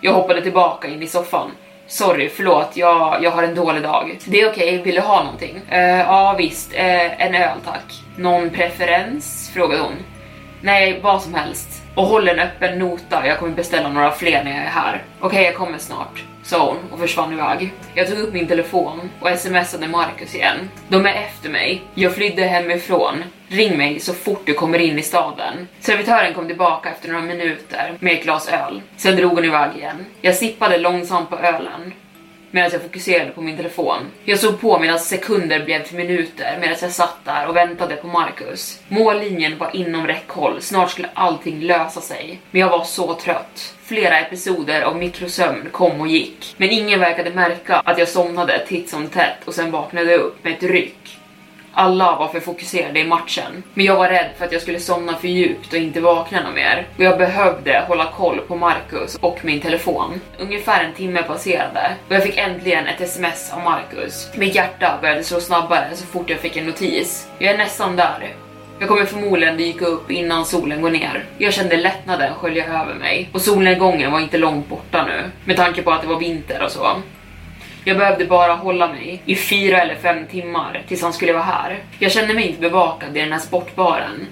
[0.00, 1.50] Jag hoppade tillbaka in i soffan.
[1.86, 4.18] Sorry, förlåt, jag, jag har en dålig dag.
[4.24, 5.60] Det är okej, okay, vill du ha någonting?
[5.72, 8.02] Uh, ja visst, uh, en öl tack.
[8.16, 9.50] Någon preferens?
[9.54, 9.96] frågade hon.
[10.60, 14.50] Nej, vad som helst och håller en öppen nota, jag kommer beställa några fler när
[14.50, 15.02] jag är här.
[15.20, 17.72] Okej, okay, jag kommer snart, sa hon och försvann iväg.
[17.94, 20.56] Jag tog upp min telefon och smsade Marcus igen.
[20.88, 21.82] De är efter mig.
[21.94, 23.24] Jag flydde hemifrån.
[23.48, 25.68] Ring mig så fort du kommer in i staden.
[25.80, 28.82] Servitören kom tillbaka efter några minuter med ett glas öl.
[28.96, 30.06] Sen drog hon iväg igen.
[30.20, 31.92] Jag sippade långsamt på ölen
[32.52, 33.98] medan jag fokuserade på min telefon.
[34.24, 38.06] Jag såg på medan sekunder blev till minuter medan jag satt där och väntade på
[38.06, 38.80] Marcus.
[38.88, 42.40] Mållinjen var inom räckhåll, snart skulle allting lösa sig.
[42.50, 43.74] Men jag var så trött.
[43.84, 48.90] Flera episoder av mikrosömn kom och gick, men ingen verkade märka att jag somnade titt
[48.90, 51.18] som tätt och sen vaknade upp med ett ryck.
[51.74, 55.16] Alla var för fokuserade i matchen, men jag var rädd för att jag skulle somna
[55.16, 56.86] för djupt och inte vakna någon mer.
[56.96, 60.20] Och jag behövde hålla koll på Marcus och min telefon.
[60.38, 64.30] Ungefär en timme passerade och jag fick äntligen ett sms av Marcus.
[64.36, 67.28] Mitt hjärta började slå snabbare så fort jag fick en notis.
[67.38, 68.34] Jag är nästan där.
[68.78, 71.24] Jag kommer förmodligen dyka upp innan solen går ner.
[71.38, 75.82] Jag kände lättnaden skölja över mig och solnedgången var inte långt borta nu med tanke
[75.82, 76.96] på att det var vinter och så.
[77.84, 81.78] Jag behövde bara hålla mig i fyra eller fem timmar tills han skulle vara här.
[81.98, 84.26] Jag kände mig inte bevakad i den här sportbaren.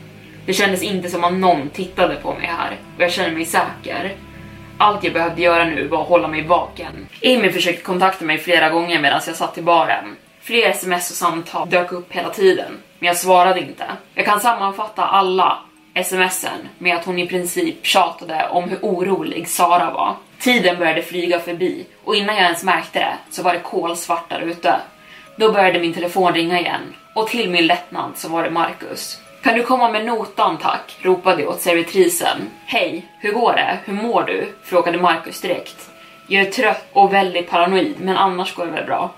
[0.46, 4.14] Det kändes inte som att någon tittade på mig här och jag kände mig säker.
[4.78, 7.08] Allt jag behövde göra nu var att hålla mig vaken.
[7.24, 10.16] Amy försökte kontakta mig flera gånger medan jag satt i baren.
[10.42, 13.84] Fler sms och samtal dök upp hela tiden, men jag svarade inte.
[14.14, 15.58] Jag kan sammanfatta alla
[16.04, 20.16] smsen med att hon i princip tjatade om hur orolig Sara var.
[20.40, 24.40] Tiden började flyga förbi och innan jag ens märkte det så var det kolsvart där
[24.40, 24.74] ute.
[25.36, 29.20] Då började min telefon ringa igen och till min lättnad så var det Marcus.
[29.42, 30.98] Kan du komma med notan tack?
[31.02, 32.38] ropade jag åt servitrisen.
[32.66, 33.78] Hej, hur går det?
[33.84, 34.48] Hur mår du?
[34.64, 35.90] frågade Marcus direkt.
[36.26, 39.10] Jag är trött och väldigt paranoid, men annars går det väl bra.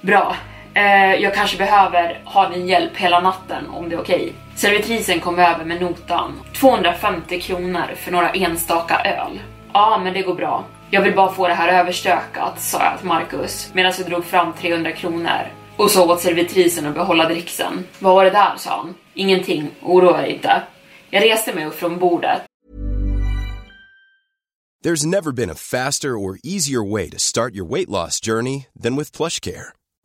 [0.00, 0.36] Bra.
[0.74, 4.16] Eh, jag kanske behöver ha din hjälp hela natten om det är okej.
[4.16, 4.32] Okay.
[4.56, 6.40] Servitrisen kom över med notan.
[6.60, 9.38] 250 kronor för några enstaka öl.
[9.72, 10.64] Ja, men det går bra.
[10.90, 14.52] Jag vill bara få det här överstökat, sa jag till Marcus medan jag drog fram
[14.52, 17.84] 300 kronor och så åt servitrisen att behålla dricksen.
[17.98, 18.94] Vad var det där, sa han.
[19.14, 20.62] Ingenting, oroa dig inte.
[21.10, 22.42] Jag reste mig upp från bordet.
[24.84, 28.96] There's never been a faster or easier way to start your weight loss journey than
[28.96, 29.77] with plush care.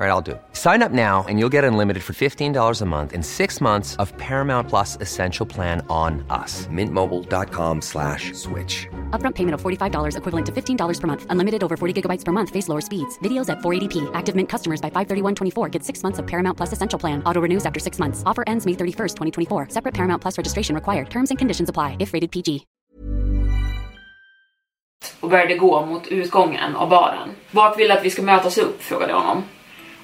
[0.00, 0.42] All right, I'll do it.
[0.54, 4.16] Sign up now and you'll get unlimited for $15 a month in six months of
[4.16, 6.66] Paramount Plus Essential Plan on us.
[6.68, 8.88] Mintmobile.com slash switch.
[9.10, 11.26] Upfront payment of $45 equivalent to $15 per month.
[11.28, 12.48] Unlimited over 40 gigabytes per month.
[12.48, 13.18] Face lower speeds.
[13.18, 14.10] Videos at 480p.
[14.14, 17.22] Active Mint customers by 531.24 get six months of Paramount Plus Essential Plan.
[17.26, 18.22] Auto renews after six months.
[18.24, 19.16] Offer ends May 31st,
[19.48, 19.68] 2024.
[19.68, 21.10] Separate Paramount Plus registration required.
[21.10, 22.66] Terms and conditions apply if rated PG.
[25.20, 27.28] och började gå mot utgången av baren.
[27.50, 28.82] Vart vill du att vi ska mötas upp?
[28.82, 29.44] frågade jag honom.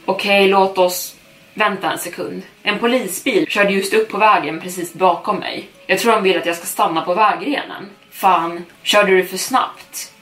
[0.09, 1.16] Okej, låt oss
[1.55, 2.42] vänta en sekund.
[2.62, 5.69] En polisbil körde just upp på vägen precis bakom mig.
[5.87, 7.90] Jag tror de vill att jag ska stanna på vägrenen.
[8.11, 10.12] Fan, körde du för snabbt?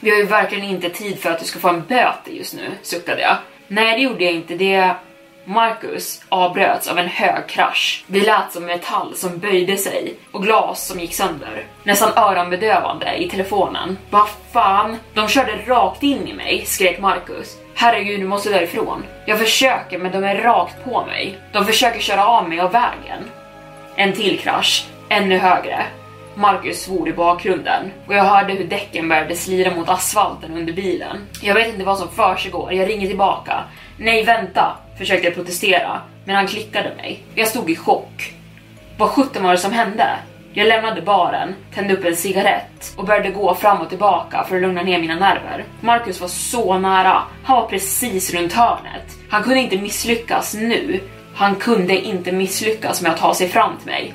[0.00, 2.70] Vi har ju verkligen inte tid för att du ska få en böter just nu,
[2.82, 3.36] suckade jag.
[3.68, 4.54] Nej, det gjorde jag inte.
[4.54, 4.94] Det...
[5.48, 8.04] Marcus avbröts av en hög krasch.
[8.06, 11.66] Det lät som metall som böjde sig och glas som gick sönder.
[11.82, 13.98] Nästan öronbedövande i telefonen.
[14.10, 14.96] Vad fan?
[15.14, 17.56] De körde rakt in i mig, skrek Marcus.
[17.74, 19.04] Herregud, du måste därifrån.
[19.26, 21.38] Jag försöker, men de är rakt på mig.
[21.52, 23.30] De försöker köra av mig av vägen.
[23.96, 25.86] En till krasch, ännu högre.
[26.34, 31.26] Marcus svor i bakgrunden och jag hörde hur däcken började slira mot asfalten under bilen.
[31.42, 33.64] Jag vet inte vad som försiggår, jag ringer tillbaka.
[34.00, 37.22] Nej, vänta, försökte jag protestera, men han klickade mig.
[37.34, 38.32] Jag stod i chock.
[38.96, 40.18] Vad sjutton var det som hände?
[40.52, 44.62] Jag lämnade baren, tände upp en cigarett och började gå fram och tillbaka för att
[44.62, 45.64] lugna ner mina nerver.
[45.80, 47.22] Marcus var så nära.
[47.44, 49.16] Han var precis runt hörnet.
[49.30, 51.00] Han kunde inte misslyckas nu.
[51.34, 54.14] Han kunde inte misslyckas med att ta sig fram till mig.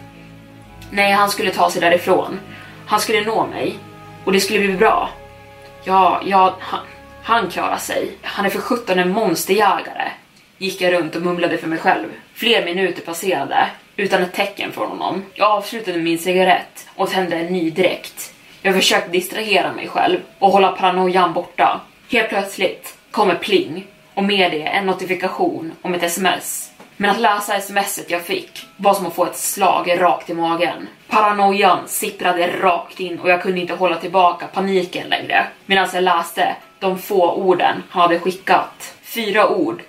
[0.91, 2.39] Nej, han skulle ta sig därifrån.
[2.85, 3.75] Han skulle nå mig.
[4.25, 5.09] Och det skulle bli bra.
[5.83, 6.79] Ja, ja, han,
[7.23, 8.11] han klarar sig.
[8.21, 10.11] Han är för sjutton en monsterjägare.
[10.57, 12.07] Gick jag runt och mumlade för mig själv.
[12.33, 15.25] Fler minuter passerade utan ett tecken från honom.
[15.33, 18.33] Jag avslutade min cigarett och tände en ny direkt.
[18.61, 21.81] Jag försökte distrahera mig själv och hålla paranoian borta.
[22.11, 26.71] Helt plötsligt kommer pling och med det en notifikation om ett sms.
[26.97, 30.87] Men att läsa smset jag fick var som att få ett slag rakt i magen.
[31.07, 35.47] Paranoian sipprade rakt in och jag kunde inte hålla tillbaka paniken längre.
[35.65, 38.93] Medan jag läste de få orden han hade skickat.
[39.03, 39.81] Fyra ord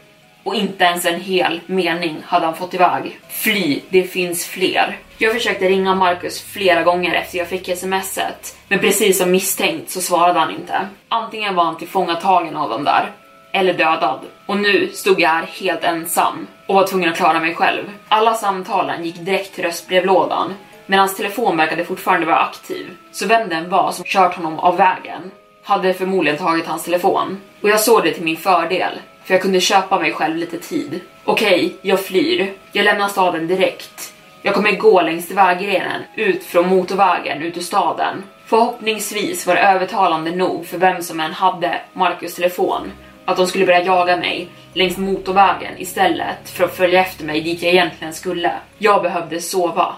[0.43, 3.19] och inte ens en hel mening hade han fått iväg.
[3.29, 4.99] Fly, det finns fler.
[5.19, 10.01] Jag försökte ringa Marcus flera gånger efter jag fick smset, men precis som misstänkt så
[10.01, 10.89] svarade han inte.
[11.09, 13.13] Antingen var han tillfångatagen av dem där,
[13.53, 14.21] eller dödad.
[14.47, 17.85] Och nu stod jag här helt ensam och var tvungen att klara mig själv.
[18.09, 20.55] Alla samtalen gick direkt till röstbrevlådan,
[20.87, 22.87] men hans telefon verkade fortfarande vara aktiv.
[23.13, 25.31] Så vem den var som kört honom av vägen
[25.65, 27.41] hade förmodligen tagit hans telefon.
[27.61, 28.93] Och jag såg det till min fördel,
[29.25, 31.01] för jag kunde köpa mig själv lite tid.
[31.25, 32.53] Okej, jag flyr.
[32.73, 34.13] Jag lämnar staden direkt.
[34.43, 38.23] Jag kommer gå längs vägrenen ut från motorvägen ut ur staden.
[38.47, 42.93] Förhoppningsvis var det övertalande nog för vem som än hade Marcus telefon
[43.25, 47.63] att de skulle börja jaga mig längs motorvägen istället för att följa efter mig dit
[47.63, 48.53] jag egentligen skulle.
[48.79, 49.95] Jag behövde sova.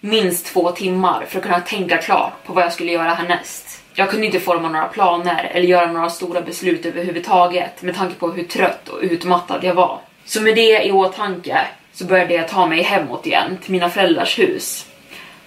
[0.00, 3.77] Minst två timmar för att kunna tänka klart på vad jag skulle göra härnäst.
[3.98, 8.30] Jag kunde inte forma några planer eller göra några stora beslut överhuvudtaget med tanke på
[8.30, 10.00] hur trött och utmattad jag var.
[10.24, 11.58] Så med det i åtanke
[11.92, 14.86] så började jag ta mig hemåt igen till mina föräldrars hus.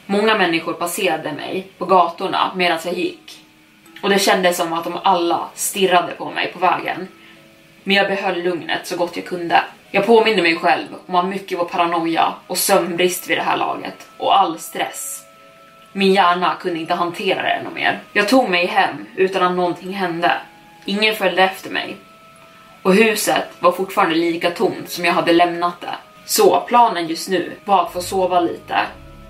[0.05, 3.43] Många människor passerade mig på gatorna medan jag gick
[4.01, 7.07] och det kändes som att de alla stirrade på mig på vägen.
[7.83, 9.63] Men jag behöll lugnet så gott jag kunde.
[9.91, 14.07] Jag påminde mig själv om att mycket var paranoia och sömnbrist vid det här laget
[14.17, 15.30] och all stress.
[15.93, 17.99] Min hjärna kunde inte hantera det ännu mer.
[18.13, 20.31] Jag tog mig hem utan att någonting hände.
[20.85, 21.97] Ingen följde efter mig.
[22.81, 25.95] Och huset var fortfarande lika tomt som jag hade lämnat det.
[26.25, 28.79] Så planen just nu var att få sova lite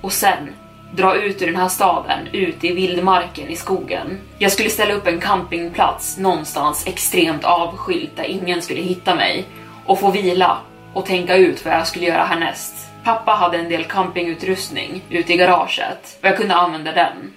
[0.01, 0.55] och sen
[0.93, 4.19] dra ut ur den här staden, ut i vildmarken i skogen.
[4.37, 9.45] Jag skulle ställa upp en campingplats någonstans extremt avskilt där ingen skulle hitta mig
[9.85, 10.57] och få vila
[10.93, 12.90] och tänka ut vad jag skulle göra härnäst.
[13.03, 17.33] Pappa hade en del campingutrustning ute i garaget och jag kunde använda den.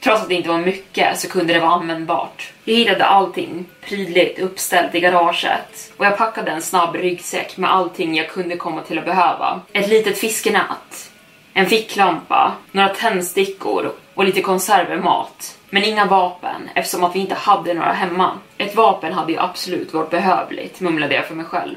[0.00, 2.52] Trots att det inte var mycket så kunde det vara användbart.
[2.64, 8.14] Jag hittade allting prydligt uppställt i garaget och jag packade en snabb ryggsäck med allting
[8.16, 9.60] jag kunde komma till att behöva.
[9.72, 11.10] Ett litet fiskenät,
[11.52, 15.58] en ficklampa, några tändstickor och lite konservemat.
[15.70, 18.38] Men inga vapen eftersom att vi inte hade några hemma.
[18.58, 21.76] Ett vapen hade ju absolut varit behövligt, mumlade jag för mig själv.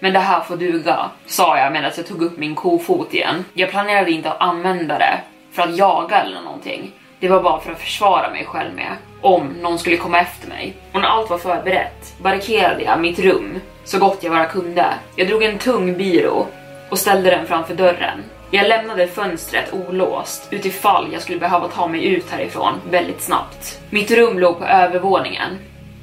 [0.00, 3.44] Men det här får duga, sa jag medan jag tog upp min kofot igen.
[3.54, 5.20] Jag planerade inte att använda det
[5.52, 6.92] för att jaga eller någonting.
[7.20, 10.74] Det var bara för att försvara mig själv med, om någon skulle komma efter mig.
[10.92, 14.86] Och när allt var förberett barrikerade jag mitt rum så gott jag bara kunde.
[15.16, 16.46] Jag drog en tung byrå
[16.90, 18.22] och ställde den framför dörren.
[18.50, 23.80] Jag lämnade fönstret olåst utifall jag skulle behöva ta mig ut härifrån väldigt snabbt.
[23.90, 25.58] Mitt rum låg på övervåningen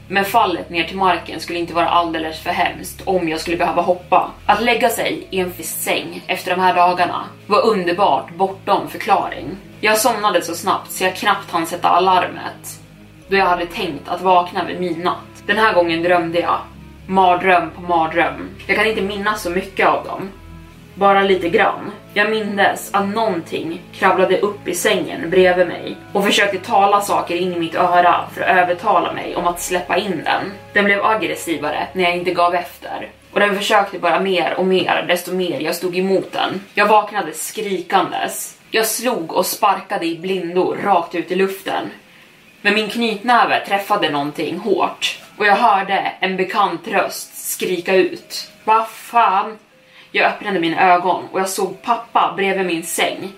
[0.08, 3.82] men fallet ner till marken skulle inte vara alldeles för hemskt om jag skulle behöva
[3.82, 4.32] hoppa.
[4.45, 9.58] Att lägga sig i en säng efter de här dagarna var underbart bortom förklaring.
[9.82, 12.80] Jag somnade så snabbt så jag knappt hann sätta alarmet
[13.28, 15.43] då jag hade tänkt att vakna vid midnatt.
[15.45, 16.60] Den här gången drömde jag.
[17.08, 18.49] Mardröm på mardröm.
[18.68, 20.30] Jag kan inte minnas så mycket av dem.
[20.98, 21.91] Bara lite grann.
[22.14, 27.54] Jag mindes att någonting kravlade upp i sängen bredvid mig och försökte tala saker in
[27.54, 30.52] i mitt öra för att övertala mig om att släppa in den.
[30.74, 35.06] Den blev aggressivare när jag inte gav efter och den försökte bara mer och mer
[35.08, 36.62] desto mer jag stod emot den.
[36.74, 38.58] Jag vaknade skrikandes.
[38.72, 41.89] Jag slog och sparkade i blindor rakt ut i luften.
[42.62, 48.52] Men min knytnäve träffade någonting hårt och jag hörde en bekant röst skrika ut.
[48.64, 49.58] Vad fan?
[50.18, 53.32] Jag öppnade mina ögon och jag såg pappa bredvid min säng.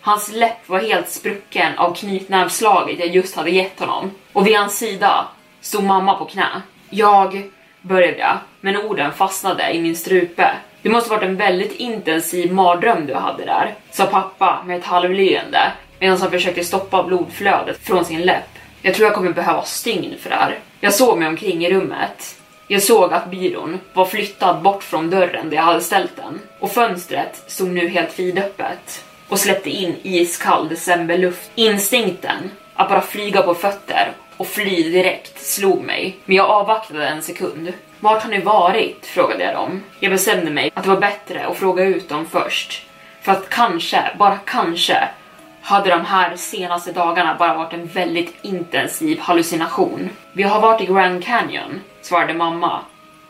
[0.00, 4.10] Hans läpp var helt sprucken av knytnävsslaget jag just hade gett honom.
[4.32, 5.28] Och vid hans sida
[5.60, 6.62] stod mamma på knä.
[6.90, 10.50] Jag började jag, men orden fastnade i min strupe.
[10.82, 15.72] Det måste varit en väldigt intensiv mardröm du hade där, sa pappa med ett halvleende
[15.98, 18.58] medan han försökte stoppa blodflödet från sin läpp.
[18.82, 20.58] Jag tror jag kommer behöva stygn för det här.
[20.80, 22.40] Jag såg mig omkring i rummet.
[22.66, 26.72] Jag såg att byrån var flyttad bort från dörren där jag hade ställt den och
[26.72, 31.50] fönstret stod nu helt vidöppet och släppte in iskall decemberluft.
[31.54, 37.22] Instinkten att bara flyga på fötter och fly direkt slog mig, men jag avvaktade en
[37.22, 37.72] sekund.
[38.00, 39.06] Vart har ni varit?
[39.06, 39.82] frågade jag dem.
[40.00, 42.86] Jag bestämde mig att det var bättre att fråga ut dem först.
[43.22, 45.08] För att kanske, bara kanske,
[45.62, 50.10] hade de här senaste dagarna bara varit en väldigt intensiv hallucination.
[50.32, 52.80] Vi har varit i Grand Canyon, svarade mamma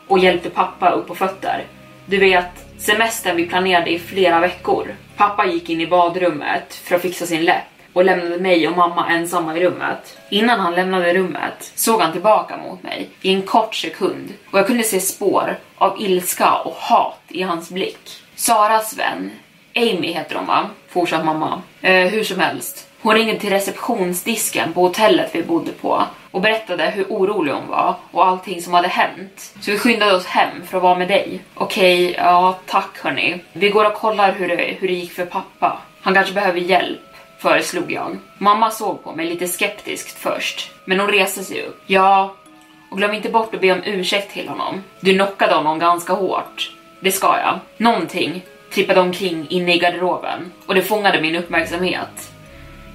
[0.07, 1.63] och hjälpte pappa upp på fötter.
[2.05, 4.95] Du vet, semestern vi planerade i flera veckor.
[5.17, 7.63] Pappa gick in i badrummet för att fixa sin läpp
[7.93, 10.17] och lämnade mig och mamma ensamma i rummet.
[10.29, 14.67] Innan han lämnade rummet såg han tillbaka mot mig i en kort sekund och jag
[14.67, 18.23] kunde se spår av ilska och hat i hans blick.
[18.35, 19.31] Saras vän,
[19.75, 20.69] Amy heter hon va?
[20.89, 21.61] Fortsatt mamma.
[21.81, 22.87] Eh, hur som helst.
[23.05, 27.95] Hon ringde till receptionsdisken på hotellet vi bodde på och berättade hur orolig hon var
[28.11, 29.53] och allting som hade hänt.
[29.59, 31.39] Så vi skyndade oss hem för att vara med dig.
[31.53, 33.41] Okej, okay, ja tack hörni.
[33.53, 35.77] Vi går och kollar hur det, hur det gick för pappa.
[36.01, 37.01] Han kanske behöver hjälp
[37.39, 38.17] föreslog jag.
[38.37, 41.83] Mamma såg på mig lite skeptiskt först, men hon reste sig upp.
[41.85, 42.35] Ja,
[42.91, 44.83] och glöm inte bort att be om ursäkt till honom.
[44.99, 46.71] Du knockade honom ganska hårt.
[46.99, 47.59] Det ska jag.
[47.77, 52.34] Någonting trippade omkring inne i garderoben och det fångade min uppmärksamhet.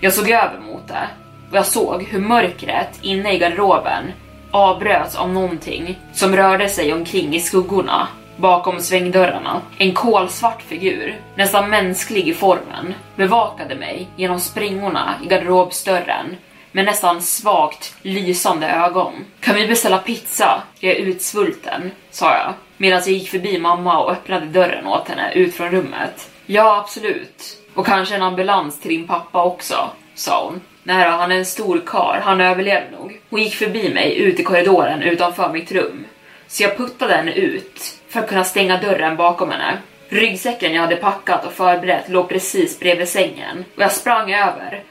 [0.03, 1.09] Jag såg över mot det
[1.51, 4.13] och jag såg hur mörkret inne i garderoben
[4.51, 9.61] avbröts av någonting som rörde sig omkring i skuggorna bakom svängdörrarna.
[9.79, 16.37] En kolsvart figur, nästan mänsklig i formen, bevakade mig genom springorna i garderobsdörren
[16.73, 19.13] med nästan svagt lysande ögon.
[19.41, 20.63] Kan vi beställa pizza?
[20.79, 25.33] Jag är utsvulten, sa jag medan jag gick förbi mamma och öppnade dörren åt henne
[25.35, 26.31] ut från rummet.
[26.47, 27.59] Ja, absolut.
[27.81, 30.61] Och kanske en ambulans till din pappa också, sa hon.
[30.83, 33.21] Nej då, han är en stor kar, han överlever nog.
[33.31, 36.07] Hon gick förbi mig ut i korridoren utanför mitt rum.
[36.47, 39.79] Så jag puttade henne ut för att kunna stänga dörren bakom henne.
[40.09, 44.83] Ryggsäcken jag hade packat och förberett låg precis bredvid sängen och jag sprang över,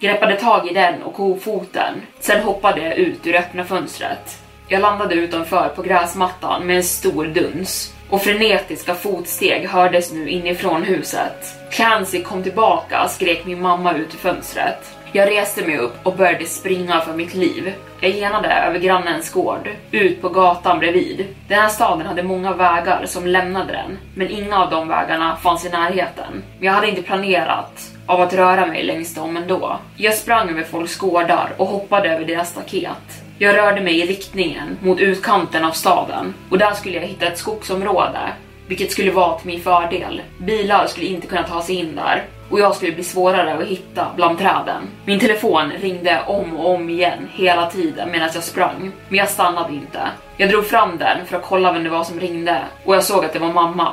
[0.00, 1.94] greppade tag i den och kofoten.
[2.20, 4.38] Sen hoppade jag ut ur öppna fönstret.
[4.68, 10.82] Jag landade utanför på gräsmattan med en stor duns och frenetiska fotsteg hördes nu inifrån
[10.82, 11.56] huset.
[11.70, 14.96] Clancy kom tillbaka, skrek min mamma ut ur fönstret.
[15.12, 17.72] Jag reste mig upp och började springa för mitt liv.
[18.00, 21.26] Jag genade över grannens gård, ut på gatan bredvid.
[21.48, 25.66] Den här staden hade många vägar som lämnade den, men inga av de vägarna fanns
[25.66, 26.42] i närheten.
[26.60, 29.78] Jag hade inte planerat av att röra mig längs dem ändå.
[29.96, 33.25] Jag sprang över folks gårdar och hoppade över deras staket.
[33.38, 37.38] Jag rörde mig i riktningen mot utkanten av staden och där skulle jag hitta ett
[37.38, 38.18] skogsområde,
[38.66, 40.22] vilket skulle vara till min fördel.
[40.38, 44.06] Bilar skulle inte kunna ta sig in där och jag skulle bli svårare att hitta
[44.16, 44.82] bland träden.
[45.04, 49.74] Min telefon ringde om och om igen hela tiden medan jag sprang, men jag stannade
[49.74, 50.00] inte.
[50.36, 53.24] Jag drog fram den för att kolla vem det var som ringde och jag såg
[53.24, 53.92] att det var mamma.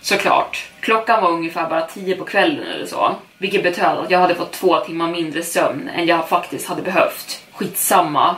[0.00, 0.68] Såklart.
[0.80, 3.14] Klockan var ungefär bara 10 på kvällen eller så.
[3.38, 7.42] vilket betöd att jag hade fått två timmar mindre sömn än jag faktiskt hade behövt.
[7.52, 8.36] Skitsamma.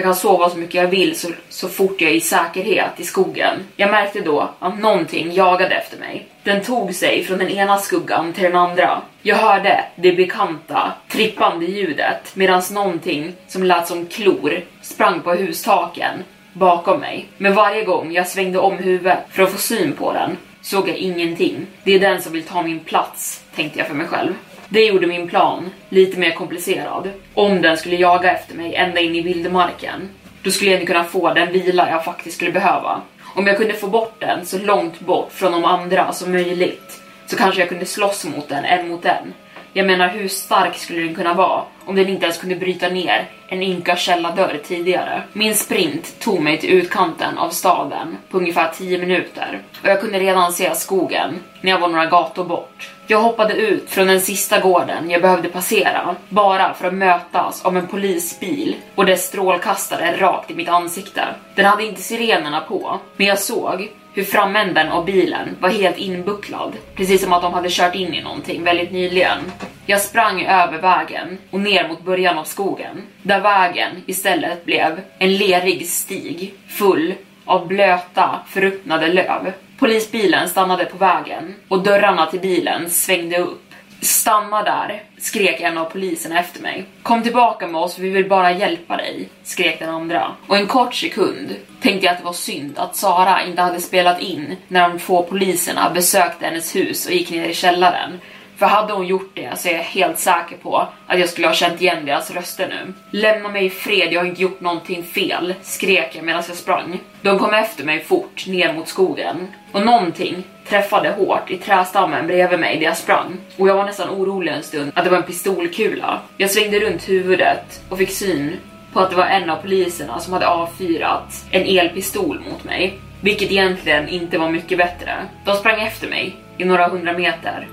[0.00, 3.04] Jag kan sova så mycket jag vill så, så fort jag är i säkerhet i
[3.04, 3.66] skogen.
[3.76, 6.26] Jag märkte då att någonting jagade efter mig.
[6.42, 9.02] Den tog sig från den ena skuggan till den andra.
[9.22, 16.24] Jag hörde det bekanta, trippande ljudet medan någonting som lät som klor sprang på hustaken
[16.52, 17.28] bakom mig.
[17.36, 20.96] Men varje gång jag svängde om huvudet för att få syn på den såg jag
[20.96, 21.66] ingenting.
[21.84, 24.34] Det är den som vill ta min plats, tänkte jag för mig själv.
[24.72, 27.10] Det gjorde min plan lite mer komplicerad.
[27.34, 30.08] Om den skulle jaga efter mig ända in i vildmarken,
[30.42, 33.00] då skulle jag inte kunna få den vila jag faktiskt skulle behöva.
[33.34, 37.36] Om jag kunde få bort den så långt bort från de andra som möjligt, så
[37.36, 39.34] kanske jag kunde slåss mot den en mot en.
[39.72, 43.28] Jag menar, hur stark skulle den kunna vara om den inte ens kunde bryta ner
[43.48, 45.22] en ynka källardörr tidigare?
[45.32, 50.18] Min sprint tog mig till utkanten av staden på ungefär 10 minuter och jag kunde
[50.18, 52.90] redan se skogen när jag var några gator bort.
[53.10, 57.76] Jag hoppade ut från den sista gården jag behövde passera bara för att mötas av
[57.76, 61.24] en polisbil och dess strålkastare rakt i mitt ansikte.
[61.54, 66.72] Den hade inte sirenerna på, men jag såg hur framänden av bilen var helt inbucklad,
[66.96, 69.38] precis som att de hade kört in i någonting väldigt nyligen.
[69.86, 75.36] Jag sprang över vägen och ner mot början av skogen, där vägen istället blev en
[75.36, 79.52] lerig stig full av blöta, förruttnade löv.
[79.80, 83.62] Polisbilen stannade på vägen och dörrarna till bilen svängde upp.
[84.00, 86.84] Stanna där, skrek en av poliserna efter mig.
[87.02, 90.32] Kom tillbaka med oss, vi vill bara hjälpa dig, skrek den andra.
[90.46, 94.20] Och en kort sekund tänkte jag att det var synd att Sara inte hade spelat
[94.20, 98.20] in när de två poliserna besökte hennes hus och gick ner i källaren.
[98.60, 101.54] För hade hon gjort det så är jag helt säker på att jag skulle ha
[101.54, 102.92] känt igen deras röster nu.
[103.10, 107.00] Lämna mig i fred, jag har inte gjort någonting fel, skrek jag medan jag sprang.
[107.22, 112.60] De kom efter mig fort ner mot skogen och någonting träffade hårt i trästammen bredvid
[112.60, 115.22] mig där jag sprang och jag var nästan orolig en stund att det var en
[115.22, 116.20] pistolkula.
[116.36, 118.56] Jag svängde runt huvudet och fick syn
[118.92, 123.50] på att det var en av poliserna som hade avfyrat en elpistol mot mig, vilket
[123.50, 125.12] egentligen inte var mycket bättre.
[125.44, 127.68] De sprang efter mig i några hundra meter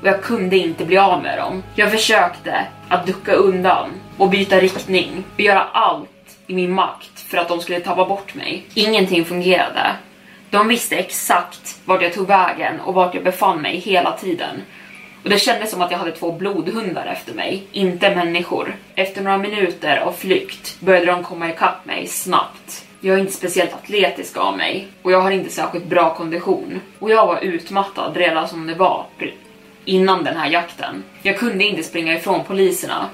[0.00, 1.62] och jag kunde inte bli av med dem.
[1.74, 7.38] Jag försökte att ducka undan och byta riktning och göra allt i min makt för
[7.38, 8.66] att de skulle tappa bort mig.
[8.74, 9.96] Ingenting fungerade.
[10.50, 14.62] De visste exakt vart jag tog vägen och vart jag befann mig hela tiden.
[15.24, 18.76] Och det kändes som att jag hade två blodhundar efter mig, inte människor.
[18.94, 22.86] Efter några minuter av flykt började de komma ikapp mig snabbt.
[23.00, 26.80] Jag är inte speciellt atletisk av mig och jag har inte särskilt bra kondition.
[26.98, 29.06] Och jag var utmattad redan som det var
[29.86, 31.04] innan den här jakten.
[31.22, 33.08] Jag kunde inte springa ifrån poliserna.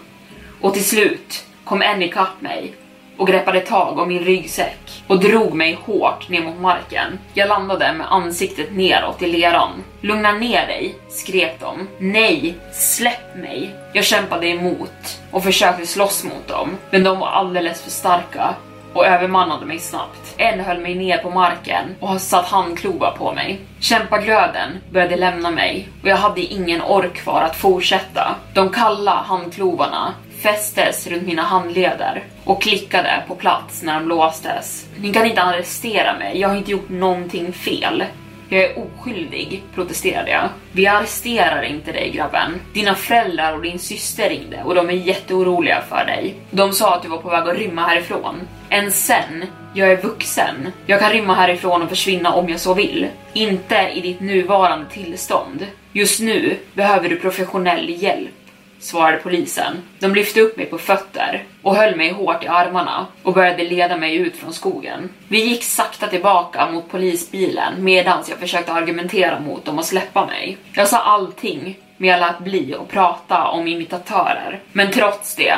[0.61, 2.75] Och till slut kom en ikapp mig
[3.17, 7.19] och greppade tag om min ryggsäck och drog mig hårt ner mot marken.
[7.35, 9.83] Jag landade med ansiktet neråt i leran.
[10.01, 11.89] Lugna ner dig, skrek de.
[11.99, 13.75] Nej, släpp mig.
[13.93, 18.55] Jag kämpade emot och försökte slåss mot dem, men de var alldeles för starka
[18.95, 20.35] och övermannade mig snabbt.
[20.37, 23.61] En höll mig ner på marken och har satt handklovar på mig.
[23.81, 28.35] Kämpaglöden började lämna mig och jag hade ingen ork kvar att fortsätta.
[28.55, 34.87] De kalla handklovarna fästes runt mina handleder och klickade på plats när de låstes.
[34.97, 38.05] Ni kan inte arrestera mig, jag har inte gjort någonting fel.
[38.53, 40.49] Jag är oskyldig, protesterade jag.
[40.73, 42.61] Vi arresterar inte dig grabben.
[42.73, 46.35] Dina föräldrar och din syster ringde och de är jätteoroliga för dig.
[46.51, 48.41] De sa att du var på väg att rymma härifrån.
[48.69, 49.45] Än sen,
[49.75, 50.73] jag är vuxen.
[50.87, 53.09] Jag kan rymma härifrån och försvinna om jag så vill.
[53.33, 55.67] Inte i ditt nuvarande tillstånd.
[55.93, 58.42] Just nu behöver du professionell hjälp
[58.83, 59.83] svarade polisen.
[59.99, 63.97] De lyfte upp mig på fötter och höll mig hårt i armarna och började leda
[63.97, 65.09] mig ut från skogen.
[65.29, 70.57] Vi gick sakta tillbaka mot polisbilen medan jag försökte argumentera mot dem och släppa mig.
[70.73, 74.61] Jag sa allting, men jag lät bli att prata om imitatörer.
[74.73, 75.55] Men trots det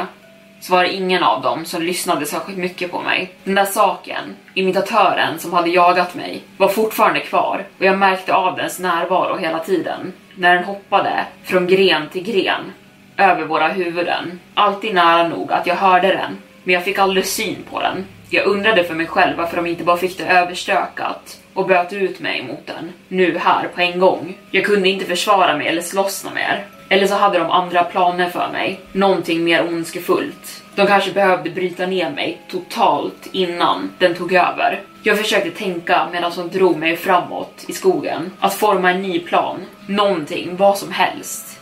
[0.61, 3.35] så var det ingen av dem som lyssnade särskilt mycket på mig.
[3.45, 8.57] Den där saken, imitatören som hade jagat mig, var fortfarande kvar och jag märkte av
[8.57, 10.13] dens närvaro hela tiden.
[10.35, 12.73] När den hoppade från gren till gren
[13.17, 14.41] över våra huvuden.
[14.55, 18.05] Alltid nära nog att jag hörde den, men jag fick aldrig syn på den.
[18.31, 22.21] Jag undrade för mig själv varför de inte bara fick det överstökat och böt ut
[22.21, 24.39] mig mot den, nu här på en gång.
[24.51, 26.65] Jag kunde inte försvara mig eller slåss mer.
[26.89, 30.63] Eller så hade de andra planer för mig, någonting mer ondskefullt.
[30.75, 34.81] De kanske behövde bryta ner mig totalt innan den tog över.
[35.03, 39.61] Jag försökte tänka medan de drog mig framåt i skogen, att forma en ny plan,
[39.87, 41.54] någonting, vad som helst.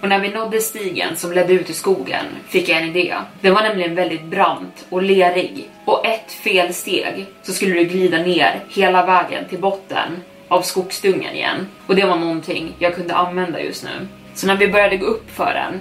[0.00, 3.14] Och när vi nådde stigen som ledde ut i skogen fick jag en idé.
[3.40, 8.18] Den var nämligen väldigt brant och lerig och ett fel steg så skulle du glida
[8.18, 11.66] ner hela vägen till botten av skogsdungen igen.
[11.86, 14.08] Och det var någonting jag kunde använda just nu.
[14.34, 15.80] Så när vi började gå upp för den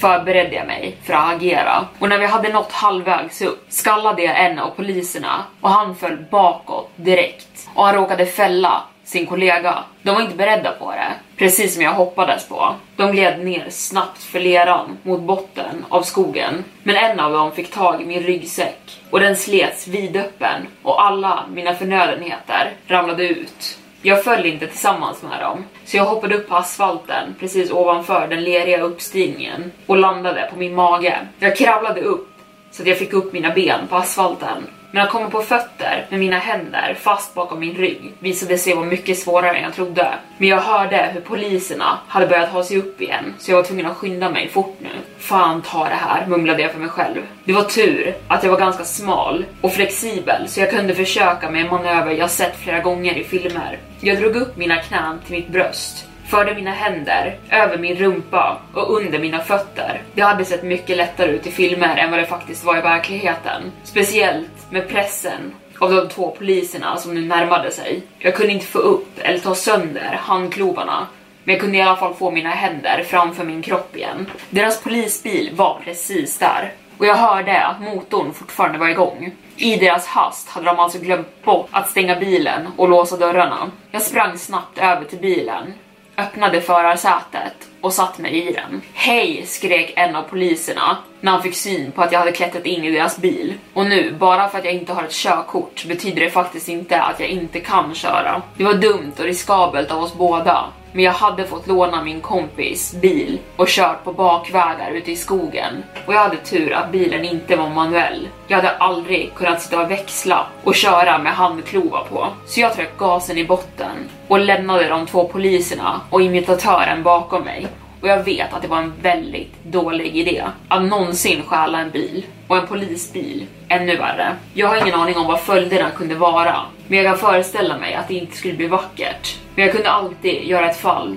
[0.00, 4.44] förberedde jag mig för att agera och när vi hade nått halvvägs upp skallade jag
[4.44, 8.82] en av poliserna och han föll bakåt direkt och han råkade fälla
[9.12, 9.78] sin kollega.
[10.02, 12.74] De var inte beredda på det, precis som jag hoppades på.
[12.96, 17.70] De gled ner snabbt för leran mot botten av skogen, men en av dem fick
[17.70, 23.78] tag i min ryggsäck och den slets vidöppen och alla mina förnödenheter ramlade ut.
[24.02, 28.44] Jag föll inte tillsammans med dem, så jag hoppade upp på asfalten precis ovanför den
[28.44, 31.18] leriga uppstigningen och landade på min mage.
[31.38, 32.28] Jag kravlade upp
[32.70, 34.66] så att jag fick upp mina ben på asfalten.
[34.94, 38.86] Men att komma på fötter med mina händer fast bakom min rygg visade sig vara
[38.86, 40.08] mycket svårare än jag trodde.
[40.38, 43.86] Men jag hörde hur poliserna hade börjat ha sig upp igen, så jag var tvungen
[43.86, 44.88] att skynda mig fort nu.
[45.18, 47.22] Fan ta det här, mumlade jag för mig själv.
[47.44, 51.64] Det var tur att jag var ganska smal och flexibel så jag kunde försöka med
[51.64, 53.78] en manöver jag sett flera gånger i filmer.
[54.00, 58.96] Jag drog upp mina knän till mitt bröst förde mina händer över min rumpa och
[58.96, 60.02] under mina fötter.
[60.14, 63.72] Det hade sett mycket lättare ut i filmer än vad det faktiskt var i verkligheten.
[63.84, 68.02] Speciellt med pressen av de två poliserna som nu närmade sig.
[68.18, 71.06] Jag kunde inte få upp eller ta sönder handklovarna
[71.44, 74.26] men jag kunde i alla fall få mina händer framför min kropp igen.
[74.50, 79.32] Deras polisbil var precis där och jag hörde att motorn fortfarande var igång.
[79.56, 83.70] I deras hast hade de alltså glömt bort att stänga bilen och låsa dörrarna.
[83.90, 85.74] Jag sprang snabbt över till bilen
[86.16, 88.82] öppnade förarsätet och satt mig i den.
[88.94, 89.46] Hej!
[89.46, 92.90] skrek en av poliserna när han fick syn på att jag hade klättrat in i
[92.90, 93.54] deras bil.
[93.74, 97.20] Och nu, bara för att jag inte har ett körkort betyder det faktiskt inte att
[97.20, 98.42] jag inte kan köra.
[98.56, 102.94] Det var dumt och riskabelt av oss båda, men jag hade fått låna min kompis
[102.94, 105.82] bil och kört på bakvägar ute i skogen.
[106.06, 108.28] Och jag hade tur att bilen inte var manuell.
[108.48, 112.28] Jag hade aldrig kunnat sitta och växla och köra med handklova på.
[112.46, 117.66] Så jag tryckte gasen i botten och lämnade de två poliserna och imitatören bakom mig.
[118.02, 122.26] Och jag vet att det var en väldigt dålig idé att någonsin stjäla en bil.
[122.46, 124.36] Och en polisbil, ännu värre.
[124.54, 126.56] Jag har ingen aning om vad följderna kunde vara,
[126.88, 129.38] men jag kan föreställa mig att det inte skulle bli vackert.
[129.54, 131.16] Men jag kunde alltid göra ett fall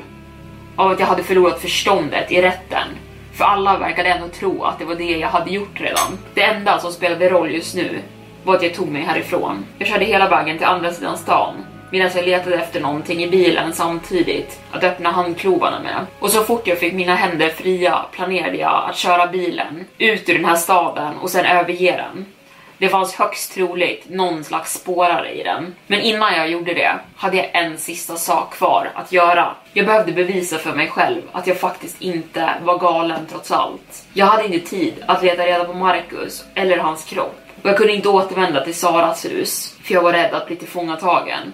[0.75, 2.87] av att jag hade förlorat förståndet i rätten.
[3.33, 6.17] För alla verkade ändå tro att det var det jag hade gjort redan.
[6.33, 7.99] Det enda som spelade roll just nu
[8.43, 9.65] var att jag tog mig härifrån.
[9.77, 11.53] Jag körde hela vägen till andra sidan stan
[11.91, 16.05] medan jag letade efter någonting i bilen samtidigt att öppna handklovarna med.
[16.19, 20.33] Och så fort jag fick mina händer fria planerade jag att köra bilen ut ur
[20.33, 22.25] den här staden och sen överge den.
[22.77, 25.75] Det fanns högst troligt någon slags spårare i den.
[25.87, 29.55] Men innan jag gjorde det hade jag en sista sak kvar att göra.
[29.73, 34.07] Jag behövde bevisa för mig själv att jag faktiskt inte var galen trots allt.
[34.13, 37.41] Jag hade inte tid att leta reda på Marcus eller hans kropp.
[37.63, 41.53] Och jag kunde inte återvända till Saras hus, för jag var rädd att bli tillfångatagen.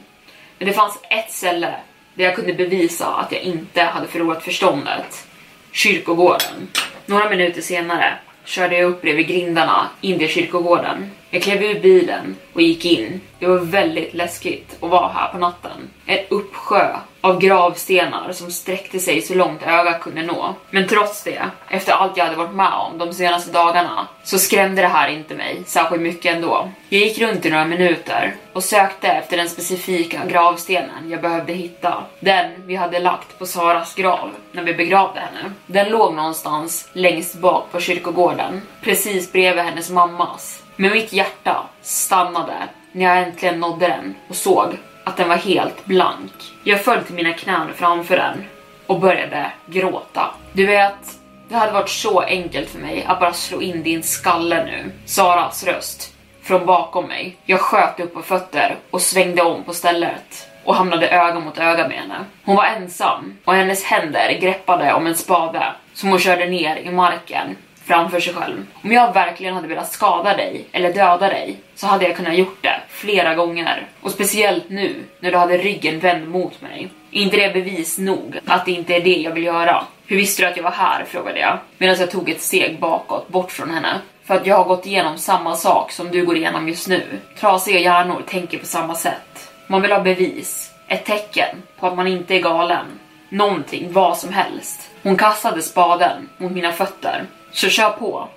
[0.61, 1.75] Men det fanns ett ställe
[2.13, 5.27] där jag kunde bevisa att jag inte hade förlorat förståndet.
[5.71, 6.67] Kyrkogården.
[7.05, 8.13] Några minuter senare
[8.45, 11.11] körde jag upp bredvid grindarna in till kyrkogården.
[11.29, 13.21] Jag klev ur bilen och gick in.
[13.39, 15.89] Det var väldigt läskigt att vara här på natten.
[16.05, 20.55] En uppsjö av gravstenar som sträckte sig så långt ögat kunde nå.
[20.69, 24.81] Men trots det, efter allt jag hade varit med om de senaste dagarna, så skrämde
[24.81, 26.69] det här inte mig särskilt mycket ändå.
[26.89, 32.03] Jag gick runt i några minuter och sökte efter den specifika gravstenen jag behövde hitta.
[32.19, 35.51] Den vi hade lagt på Saras grav när vi begravde henne.
[35.65, 40.63] Den låg någonstans längst bak på kyrkogården, precis bredvid hennes mammas.
[40.75, 42.53] Men mitt hjärta stannade
[42.91, 46.33] när jag äntligen nådde den och såg att den var helt blank.
[46.63, 48.45] Jag föll till mina knän framför den
[48.87, 50.31] och började gråta.
[50.53, 54.65] Du vet, det hade varit så enkelt för mig att bara slå in din skalle
[54.65, 54.91] nu.
[55.05, 57.37] Saras röst från bakom mig.
[57.45, 61.87] Jag sköt upp på fötter och svängde om på stället och hamnade öga mot öga
[61.87, 62.25] med henne.
[62.43, 66.91] Hon var ensam och hennes händer greppade om en spade som hon körde ner i
[66.91, 67.55] marken
[67.85, 68.65] framför sig själv.
[68.83, 72.57] Om jag verkligen hade velat skada dig eller döda dig så hade jag kunnat gjort
[72.61, 73.87] det flera gånger.
[74.01, 76.89] Och speciellt nu när du hade ryggen vänd mot mig.
[77.11, 79.83] Är inte det bevis nog att det inte är det jag vill göra?
[80.05, 81.05] Hur visste du att jag var här?
[81.05, 83.99] frågade jag medan jag tog ett steg bakåt bort från henne.
[84.23, 87.03] För att jag har gått igenom samma sak som du går igenom just nu.
[87.39, 89.51] Trasiga hjärnor tänker på samma sätt.
[89.67, 92.85] Man vill ha bevis, ett tecken på att man inte är galen.
[93.29, 94.89] Någonting, vad som helst.
[95.03, 98.29] Hon kastade spaden mot mina fötter så kör på.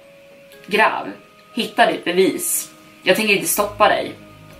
[0.66, 1.12] Gräv.
[1.54, 2.70] Hitta ditt bevis.
[3.02, 4.12] Jag tänker inte stoppa dig.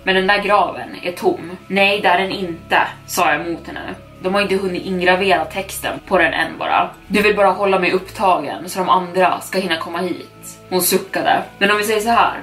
[0.03, 1.57] Men den där graven är tom.
[1.67, 3.95] Nej, det är den inte, sa jag mot henne.
[4.21, 6.89] De har inte hunnit ingravera texten på den än bara.
[7.07, 10.59] Du vill bara hålla mig upptagen så de andra ska hinna komma hit.
[10.69, 11.43] Hon suckade.
[11.57, 12.41] Men om vi säger så här.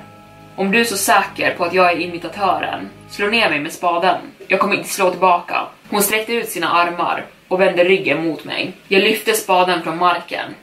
[0.57, 4.17] Om du är så säker på att jag är imitatören, slå ner mig med spaden.
[4.49, 5.67] Jag kommer inte slå tillbaka.
[5.91, 8.73] Hon sträckte ut sina armar och vände ryggen mot mig.
[8.89, 10.55] Jag lyfte spaden från marken.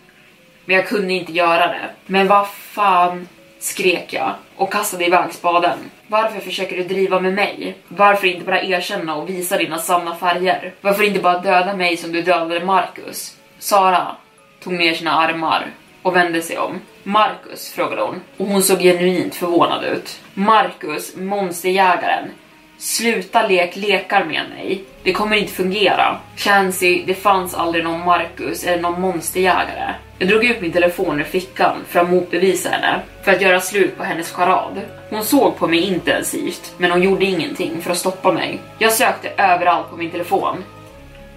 [0.70, 1.89] Men jag kunde inte göra det.
[2.05, 3.28] Men vad fan,
[3.59, 5.78] skrek jag och kastade iväg spaden.
[6.07, 7.76] Varför försöker du driva med mig?
[7.88, 10.74] Varför inte bara erkänna och visa dina sanna färger?
[10.82, 13.38] Varför inte bara döda mig som du dödade Marcus?
[13.59, 14.15] Sara
[14.63, 15.67] tog ner sina armar
[16.01, 16.80] och vände sig om.
[17.03, 20.20] Marcus, frågade hon och hon såg genuint förvånad ut.
[20.34, 22.32] Marcus, monsterjägaren.
[22.80, 24.84] Sluta lek lekar med mig.
[25.04, 26.18] Det kommer inte fungera.
[26.38, 29.94] Clancy, det fanns aldrig någon Marcus eller någon monsterjägare.
[30.20, 33.98] Jag drog ut min telefon ur fickan för att motbevisa henne, för att göra slut
[33.98, 34.82] på hennes charad.
[35.10, 38.60] Hon såg på mig intensivt, men hon gjorde ingenting för att stoppa mig.
[38.78, 40.64] Jag sökte överallt på min telefon.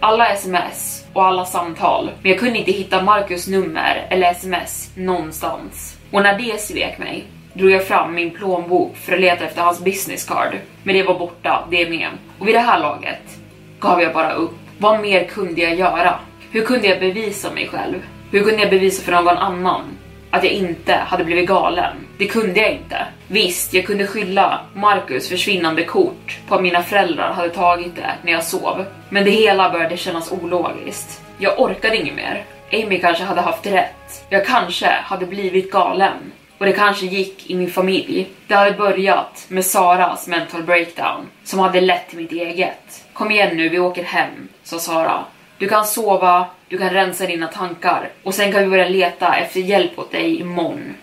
[0.01, 5.97] Alla sms och alla samtal, men jag kunde inte hitta Marcus nummer eller sms någonstans.
[6.11, 9.85] Och när det svek mig drog jag fram min plånbok för att leta efter hans
[9.85, 10.59] business card.
[10.83, 12.09] Men det var borta, det med.
[12.39, 13.39] Och vid det här laget
[13.81, 14.55] gav jag bara upp.
[14.79, 16.15] Vad mer kunde jag göra?
[16.51, 18.03] Hur kunde jag bevisa mig själv?
[18.31, 19.83] Hur kunde jag bevisa för någon annan
[20.31, 21.97] att jag inte hade blivit galen?
[22.19, 23.07] Det kunde jag inte.
[23.29, 28.33] Visst, jag kunde skylla Marcus försvinnande kort på att mina föräldrar hade tagit det när
[28.33, 28.85] jag sov.
[29.09, 31.23] Men det hela började kännas ologiskt.
[31.39, 32.45] Jag orkade inget mer.
[32.73, 34.25] Amy kanske hade haft rätt.
[34.29, 36.33] Jag kanske hade blivit galen.
[36.63, 38.29] Och det kanske gick i min familj.
[38.47, 43.05] Det hade börjat med Saras mental breakdown som hade lett till mitt eget.
[43.13, 45.25] Kom igen nu, vi åker hem, sa Sara.
[45.59, 49.61] Du kan sova, du kan rensa dina tankar och sen kan vi börja leta efter
[49.61, 50.95] hjälp åt dig imorgon.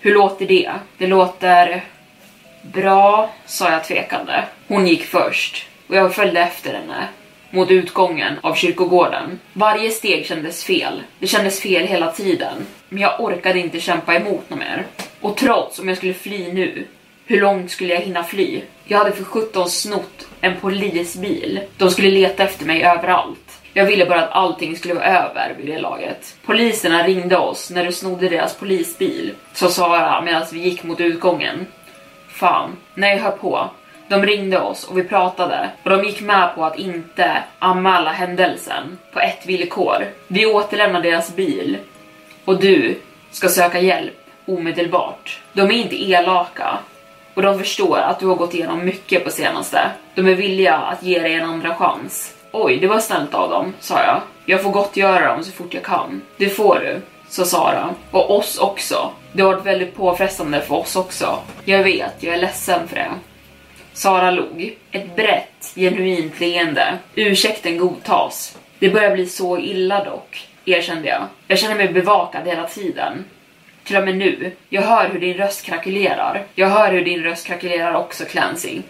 [0.00, 0.72] Hur låter det?
[0.98, 1.84] Det låter
[2.62, 4.44] bra, sa jag tvekande.
[4.68, 7.08] Hon gick först och jag följde efter henne
[7.56, 9.40] mot utgången av kyrkogården.
[9.52, 11.02] Varje steg kändes fel.
[11.18, 12.66] Det kändes fel hela tiden.
[12.88, 14.86] Men jag orkade inte kämpa emot något mer.
[15.20, 16.86] Och trots om jag skulle fly nu,
[17.26, 18.62] hur långt skulle jag hinna fly?
[18.84, 21.60] Jag hade för 17 snott en polisbil.
[21.76, 23.62] De skulle leta efter mig överallt.
[23.72, 26.36] Jag ville bara att allting skulle vara över vid det laget.
[26.44, 31.66] Poliserna ringde oss när du snodde deras polisbil, sa Sara medan vi gick mot utgången.
[32.28, 33.70] Fan, nej hör på.
[34.08, 38.98] De ringde oss och vi pratade och de gick med på att inte anmäla händelsen
[39.12, 40.04] på ett villkor.
[40.28, 41.78] Vi återlämnar deras bil
[42.44, 42.98] och du
[43.30, 45.40] ska söka hjälp omedelbart.
[45.52, 46.78] De är inte elaka
[47.34, 49.90] och de förstår att du har gått igenom mycket på senaste.
[50.14, 52.34] De är villiga att ge dig en andra chans.
[52.52, 54.20] Oj, det var snällt av dem, sa jag.
[54.44, 56.22] Jag får gottgöra dem så fort jag kan.
[56.36, 57.94] Det får du, sa Sara.
[58.10, 59.10] Och oss också.
[59.32, 61.38] Det har varit väldigt påfrestande för oss också.
[61.64, 63.10] Jag vet, jag är ledsen för det.
[63.96, 64.76] Sara log.
[64.92, 66.98] Ett brett, genuint leende.
[67.14, 68.58] Ursäkten godtas.
[68.78, 71.22] Det börjar bli så illa dock, erkände jag.
[71.48, 73.24] Jag känner mig bevakad hela tiden.
[73.84, 74.52] Till och med nu.
[74.68, 76.42] Jag hör hur din röst krackelerar.
[76.54, 78.82] Jag hör hur din röst krackelerar också, Clancy.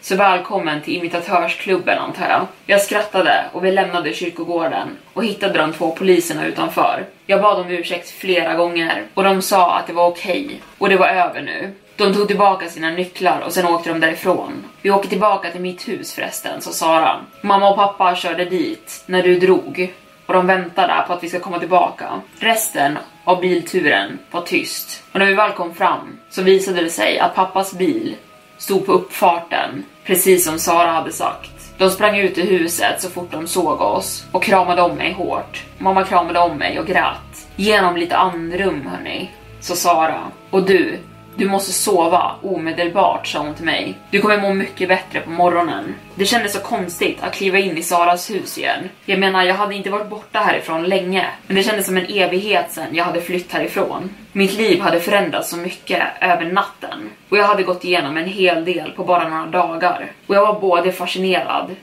[0.00, 2.46] Så välkommen till imitatörsklubben antar jag.
[2.66, 7.04] Jag skrattade och vi lämnade kyrkogården och hittade de två poliserna utanför.
[7.26, 10.56] Jag bad om ursäkt flera gånger och de sa att det var okej okay.
[10.78, 11.72] och det var över nu.
[11.96, 14.64] De tog tillbaka sina nycklar och sen åkte de därifrån.
[14.82, 17.20] Vi åker tillbaka till mitt hus förresten, sa Sara.
[17.40, 19.94] Mamma och pappa körde dit när du drog
[20.26, 22.20] och de väntade på att vi ska komma tillbaka.
[22.38, 27.18] Resten av bilturen var tyst och när vi väl kom fram så visade det sig
[27.18, 28.16] att pappas bil
[28.58, 31.78] stod på uppfarten, precis som Sara hade sagt.
[31.78, 35.64] De sprang ut ur huset så fort de såg oss och kramade om mig hårt.
[35.78, 37.48] Mamma kramade om mig och grät.
[37.56, 39.30] Genom lite andrum hörni,
[39.60, 40.20] sa Sara.
[40.50, 40.98] Och du,
[41.36, 43.94] du måste sova omedelbart, sa hon till mig.
[44.10, 45.94] Du kommer må mycket bättre på morgonen.
[46.14, 48.88] Det kändes så konstigt att kliva in i Saras hus igen.
[49.06, 52.66] Jag menar, jag hade inte varit borta härifrån länge, men det kändes som en evighet
[52.72, 54.10] sen jag hade flytt härifrån.
[54.32, 58.64] Mitt liv hade förändrats så mycket över natten och jag hade gått igenom en hel
[58.64, 60.12] del på bara några dagar.
[60.26, 61.76] Och jag var både fascinerad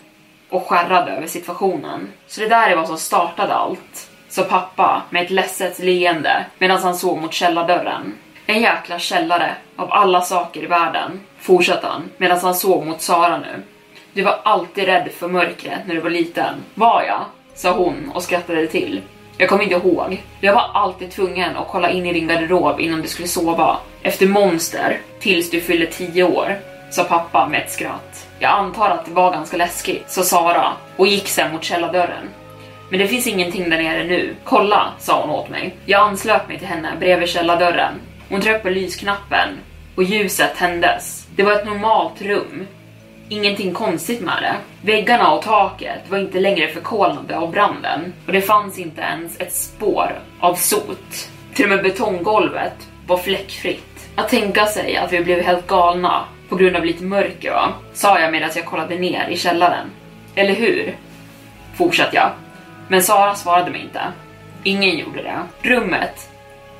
[0.49, 2.07] och skärrad över situationen.
[2.27, 6.77] Så det där är vad som startade allt, sa pappa med ett ledset leende medan
[6.77, 8.13] han såg mot källardörren.
[8.49, 13.37] En jäkla källare av alla saker i världen, fortsatte han medan han såg mot Sara
[13.37, 13.63] nu.
[14.13, 16.55] Du var alltid rädd för mörkret när du var liten.
[16.75, 17.25] Var jag?
[17.55, 19.01] sa hon och skrattade till.
[19.37, 20.23] Jag kommer inte ihåg.
[20.41, 23.77] Jag var alltid tvungen att kolla in i din garderob innan du skulle sova.
[24.01, 26.59] Efter monster, tills du fyllde 10 år,
[26.91, 28.27] sa pappa med ett skratt.
[28.39, 32.29] Jag antar att det var ganska läskigt, sa Sara och gick sen mot källardörren.
[32.89, 34.35] Men det finns ingenting där nere nu.
[34.43, 35.75] Kolla, sa hon åt mig.
[35.85, 37.93] Jag anslöt mig till henne bredvid källardörren
[38.29, 39.49] hon tryckte på lysknappen
[39.95, 41.27] och ljuset tändes.
[41.35, 42.67] Det var ett normalt rum.
[43.29, 44.55] Ingenting konstigt med det.
[44.81, 49.53] Väggarna och taket var inte längre förkolnade av branden och det fanns inte ens ett
[49.53, 51.29] spår av sot.
[51.53, 54.09] Till och med betonggolvet var fläckfritt.
[54.15, 57.73] Att tänka sig att vi blev helt galna på grund av lite mörker va?
[57.93, 59.87] Sa jag medan jag kollade ner i källaren.
[60.35, 60.95] Eller hur?
[61.75, 62.31] Fortsatte jag.
[62.87, 64.01] Men Sara svarade mig inte.
[64.63, 65.69] Ingen gjorde det.
[65.69, 66.29] Rummet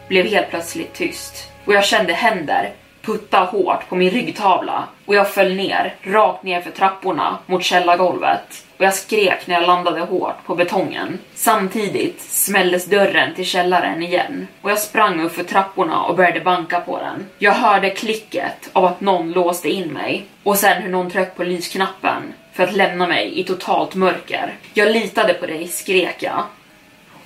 [0.10, 5.34] blev helt plötsligt tyst och jag kände händer putta hårt på min ryggtavla och jag
[5.34, 10.46] föll ner, rakt ner för trapporna mot källargolvet och jag skrek när jag landade hårt
[10.46, 11.20] på betongen.
[11.34, 16.80] Samtidigt smälldes dörren till källaren igen och jag sprang upp för trapporna och började banka
[16.80, 17.26] på den.
[17.38, 21.44] Jag hörde klicket av att någon låste in mig och sen hur någon tryckte på
[21.44, 24.54] lysknappen för att lämna mig i totalt mörker.
[24.74, 26.44] Jag litade på dig, skrek jag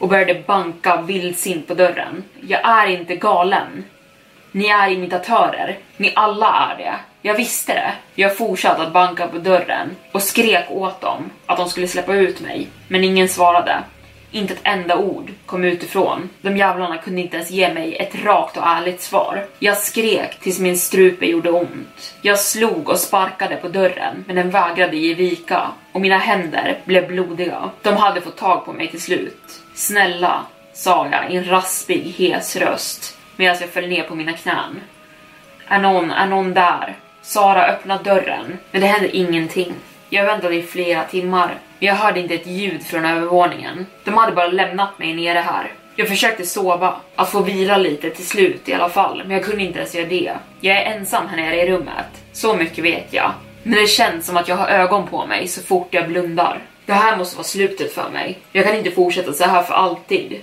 [0.03, 2.23] och började banka vildsint på dörren.
[2.41, 3.83] Jag är inte galen.
[4.51, 5.77] Ni är imitatörer.
[5.97, 6.93] Ni alla är det.
[7.21, 7.93] Jag visste det.
[8.15, 12.41] Jag fortsatte att banka på dörren och skrek åt dem att de skulle släppa ut
[12.41, 12.67] mig.
[12.87, 13.83] Men ingen svarade.
[14.31, 16.29] Inte ett enda ord kom utifrån.
[16.41, 19.45] De jävlarna kunde inte ens ge mig ett rakt och ärligt svar.
[19.59, 22.15] Jag skrek tills min strupe gjorde ont.
[22.21, 27.07] Jag slog och sparkade på dörren, men den vägrade ge vika och mina händer blev
[27.07, 27.69] blodiga.
[27.81, 29.62] De hade fått tag på mig till slut.
[29.75, 34.81] Snälla, sa jag i en raspig, hes röst medan jag föll ner på mina knän.
[35.67, 36.97] Är någon, är någon där?
[37.21, 39.73] Sara öppnade dörren, men det hände ingenting.
[40.09, 41.47] Jag väntade i flera timmar,
[41.79, 43.85] men jag hörde inte ett ljud från övervåningen.
[44.03, 45.71] De hade bara lämnat mig nere här.
[45.95, 49.63] Jag försökte sova, att få vila lite till slut i alla fall, men jag kunde
[49.63, 50.33] inte ens göra det.
[50.61, 53.31] Jag är ensam här nere i rummet, så mycket vet jag.
[53.63, 56.59] Men det känns som att jag har ögon på mig så fort jag blundar.
[56.85, 58.39] Det här måste vara slutet för mig.
[58.51, 60.41] Jag kan inte fortsätta så här för alltid.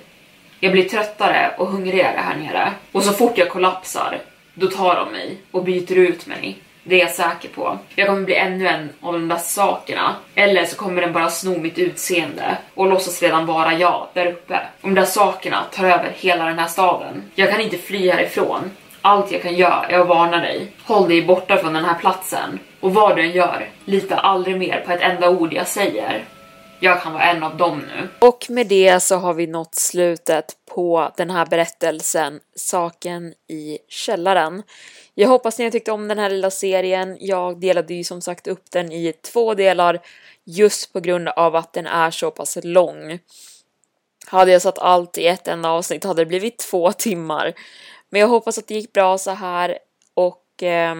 [0.61, 2.72] Jag blir tröttare och hungrigare här nere.
[2.93, 4.18] Och så fort jag kollapsar,
[4.55, 6.59] då tar de mig och byter ut mig.
[6.82, 7.78] Det är jag säker på.
[7.95, 10.14] Jag kommer bli ännu en av de där sakerna.
[10.34, 14.61] Eller så kommer den bara sno mitt utseende och låtsas redan vara jag där uppe.
[14.80, 17.22] De där sakerna tar över hela den här staden.
[17.34, 18.70] Jag kan inte fly härifrån.
[19.03, 20.72] Allt jag kan göra är att varna dig.
[20.84, 22.59] Håll dig borta från den här platsen.
[22.81, 26.24] Och vad du än gör, lita aldrig mer på ett enda ord jag säger.
[26.83, 28.09] Jag kan vara en av dem nu.
[28.18, 34.62] Och med det så har vi nått slutet på den här berättelsen Saken i källaren.
[35.14, 37.16] Jag hoppas ni har tyckt om den här lilla serien.
[37.20, 40.01] Jag delade ju som sagt upp den i två delar
[40.45, 43.18] just på grund av att den är så pass lång.
[44.26, 47.53] Hade jag satt allt i ett enda avsnitt hade det blivit två timmar.
[48.11, 49.78] Men jag hoppas att det gick bra så här
[50.14, 50.95] och eh,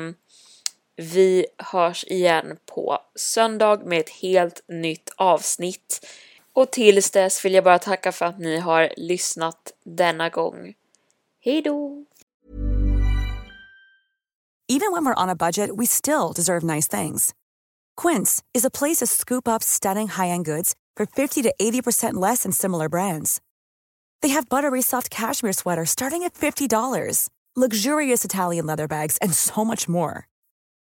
[1.01, 6.07] vi hörs igen på söndag med ett helt nytt avsnitt.
[6.53, 10.74] Och tills dess vill jag bara tacka för att ni har lyssnat denna gång.
[11.44, 12.05] Hej då!
[14.68, 17.34] Even when we're on a budget we still deserve nice things.
[17.96, 22.42] Quince is a place to scoop up stunning high-end goods for 50 to 80% less
[22.42, 23.40] than similar brands.
[24.22, 29.64] They have buttery soft cashmere sweaters starting at $50, luxurious Italian leather bags, and so
[29.64, 30.30] much more.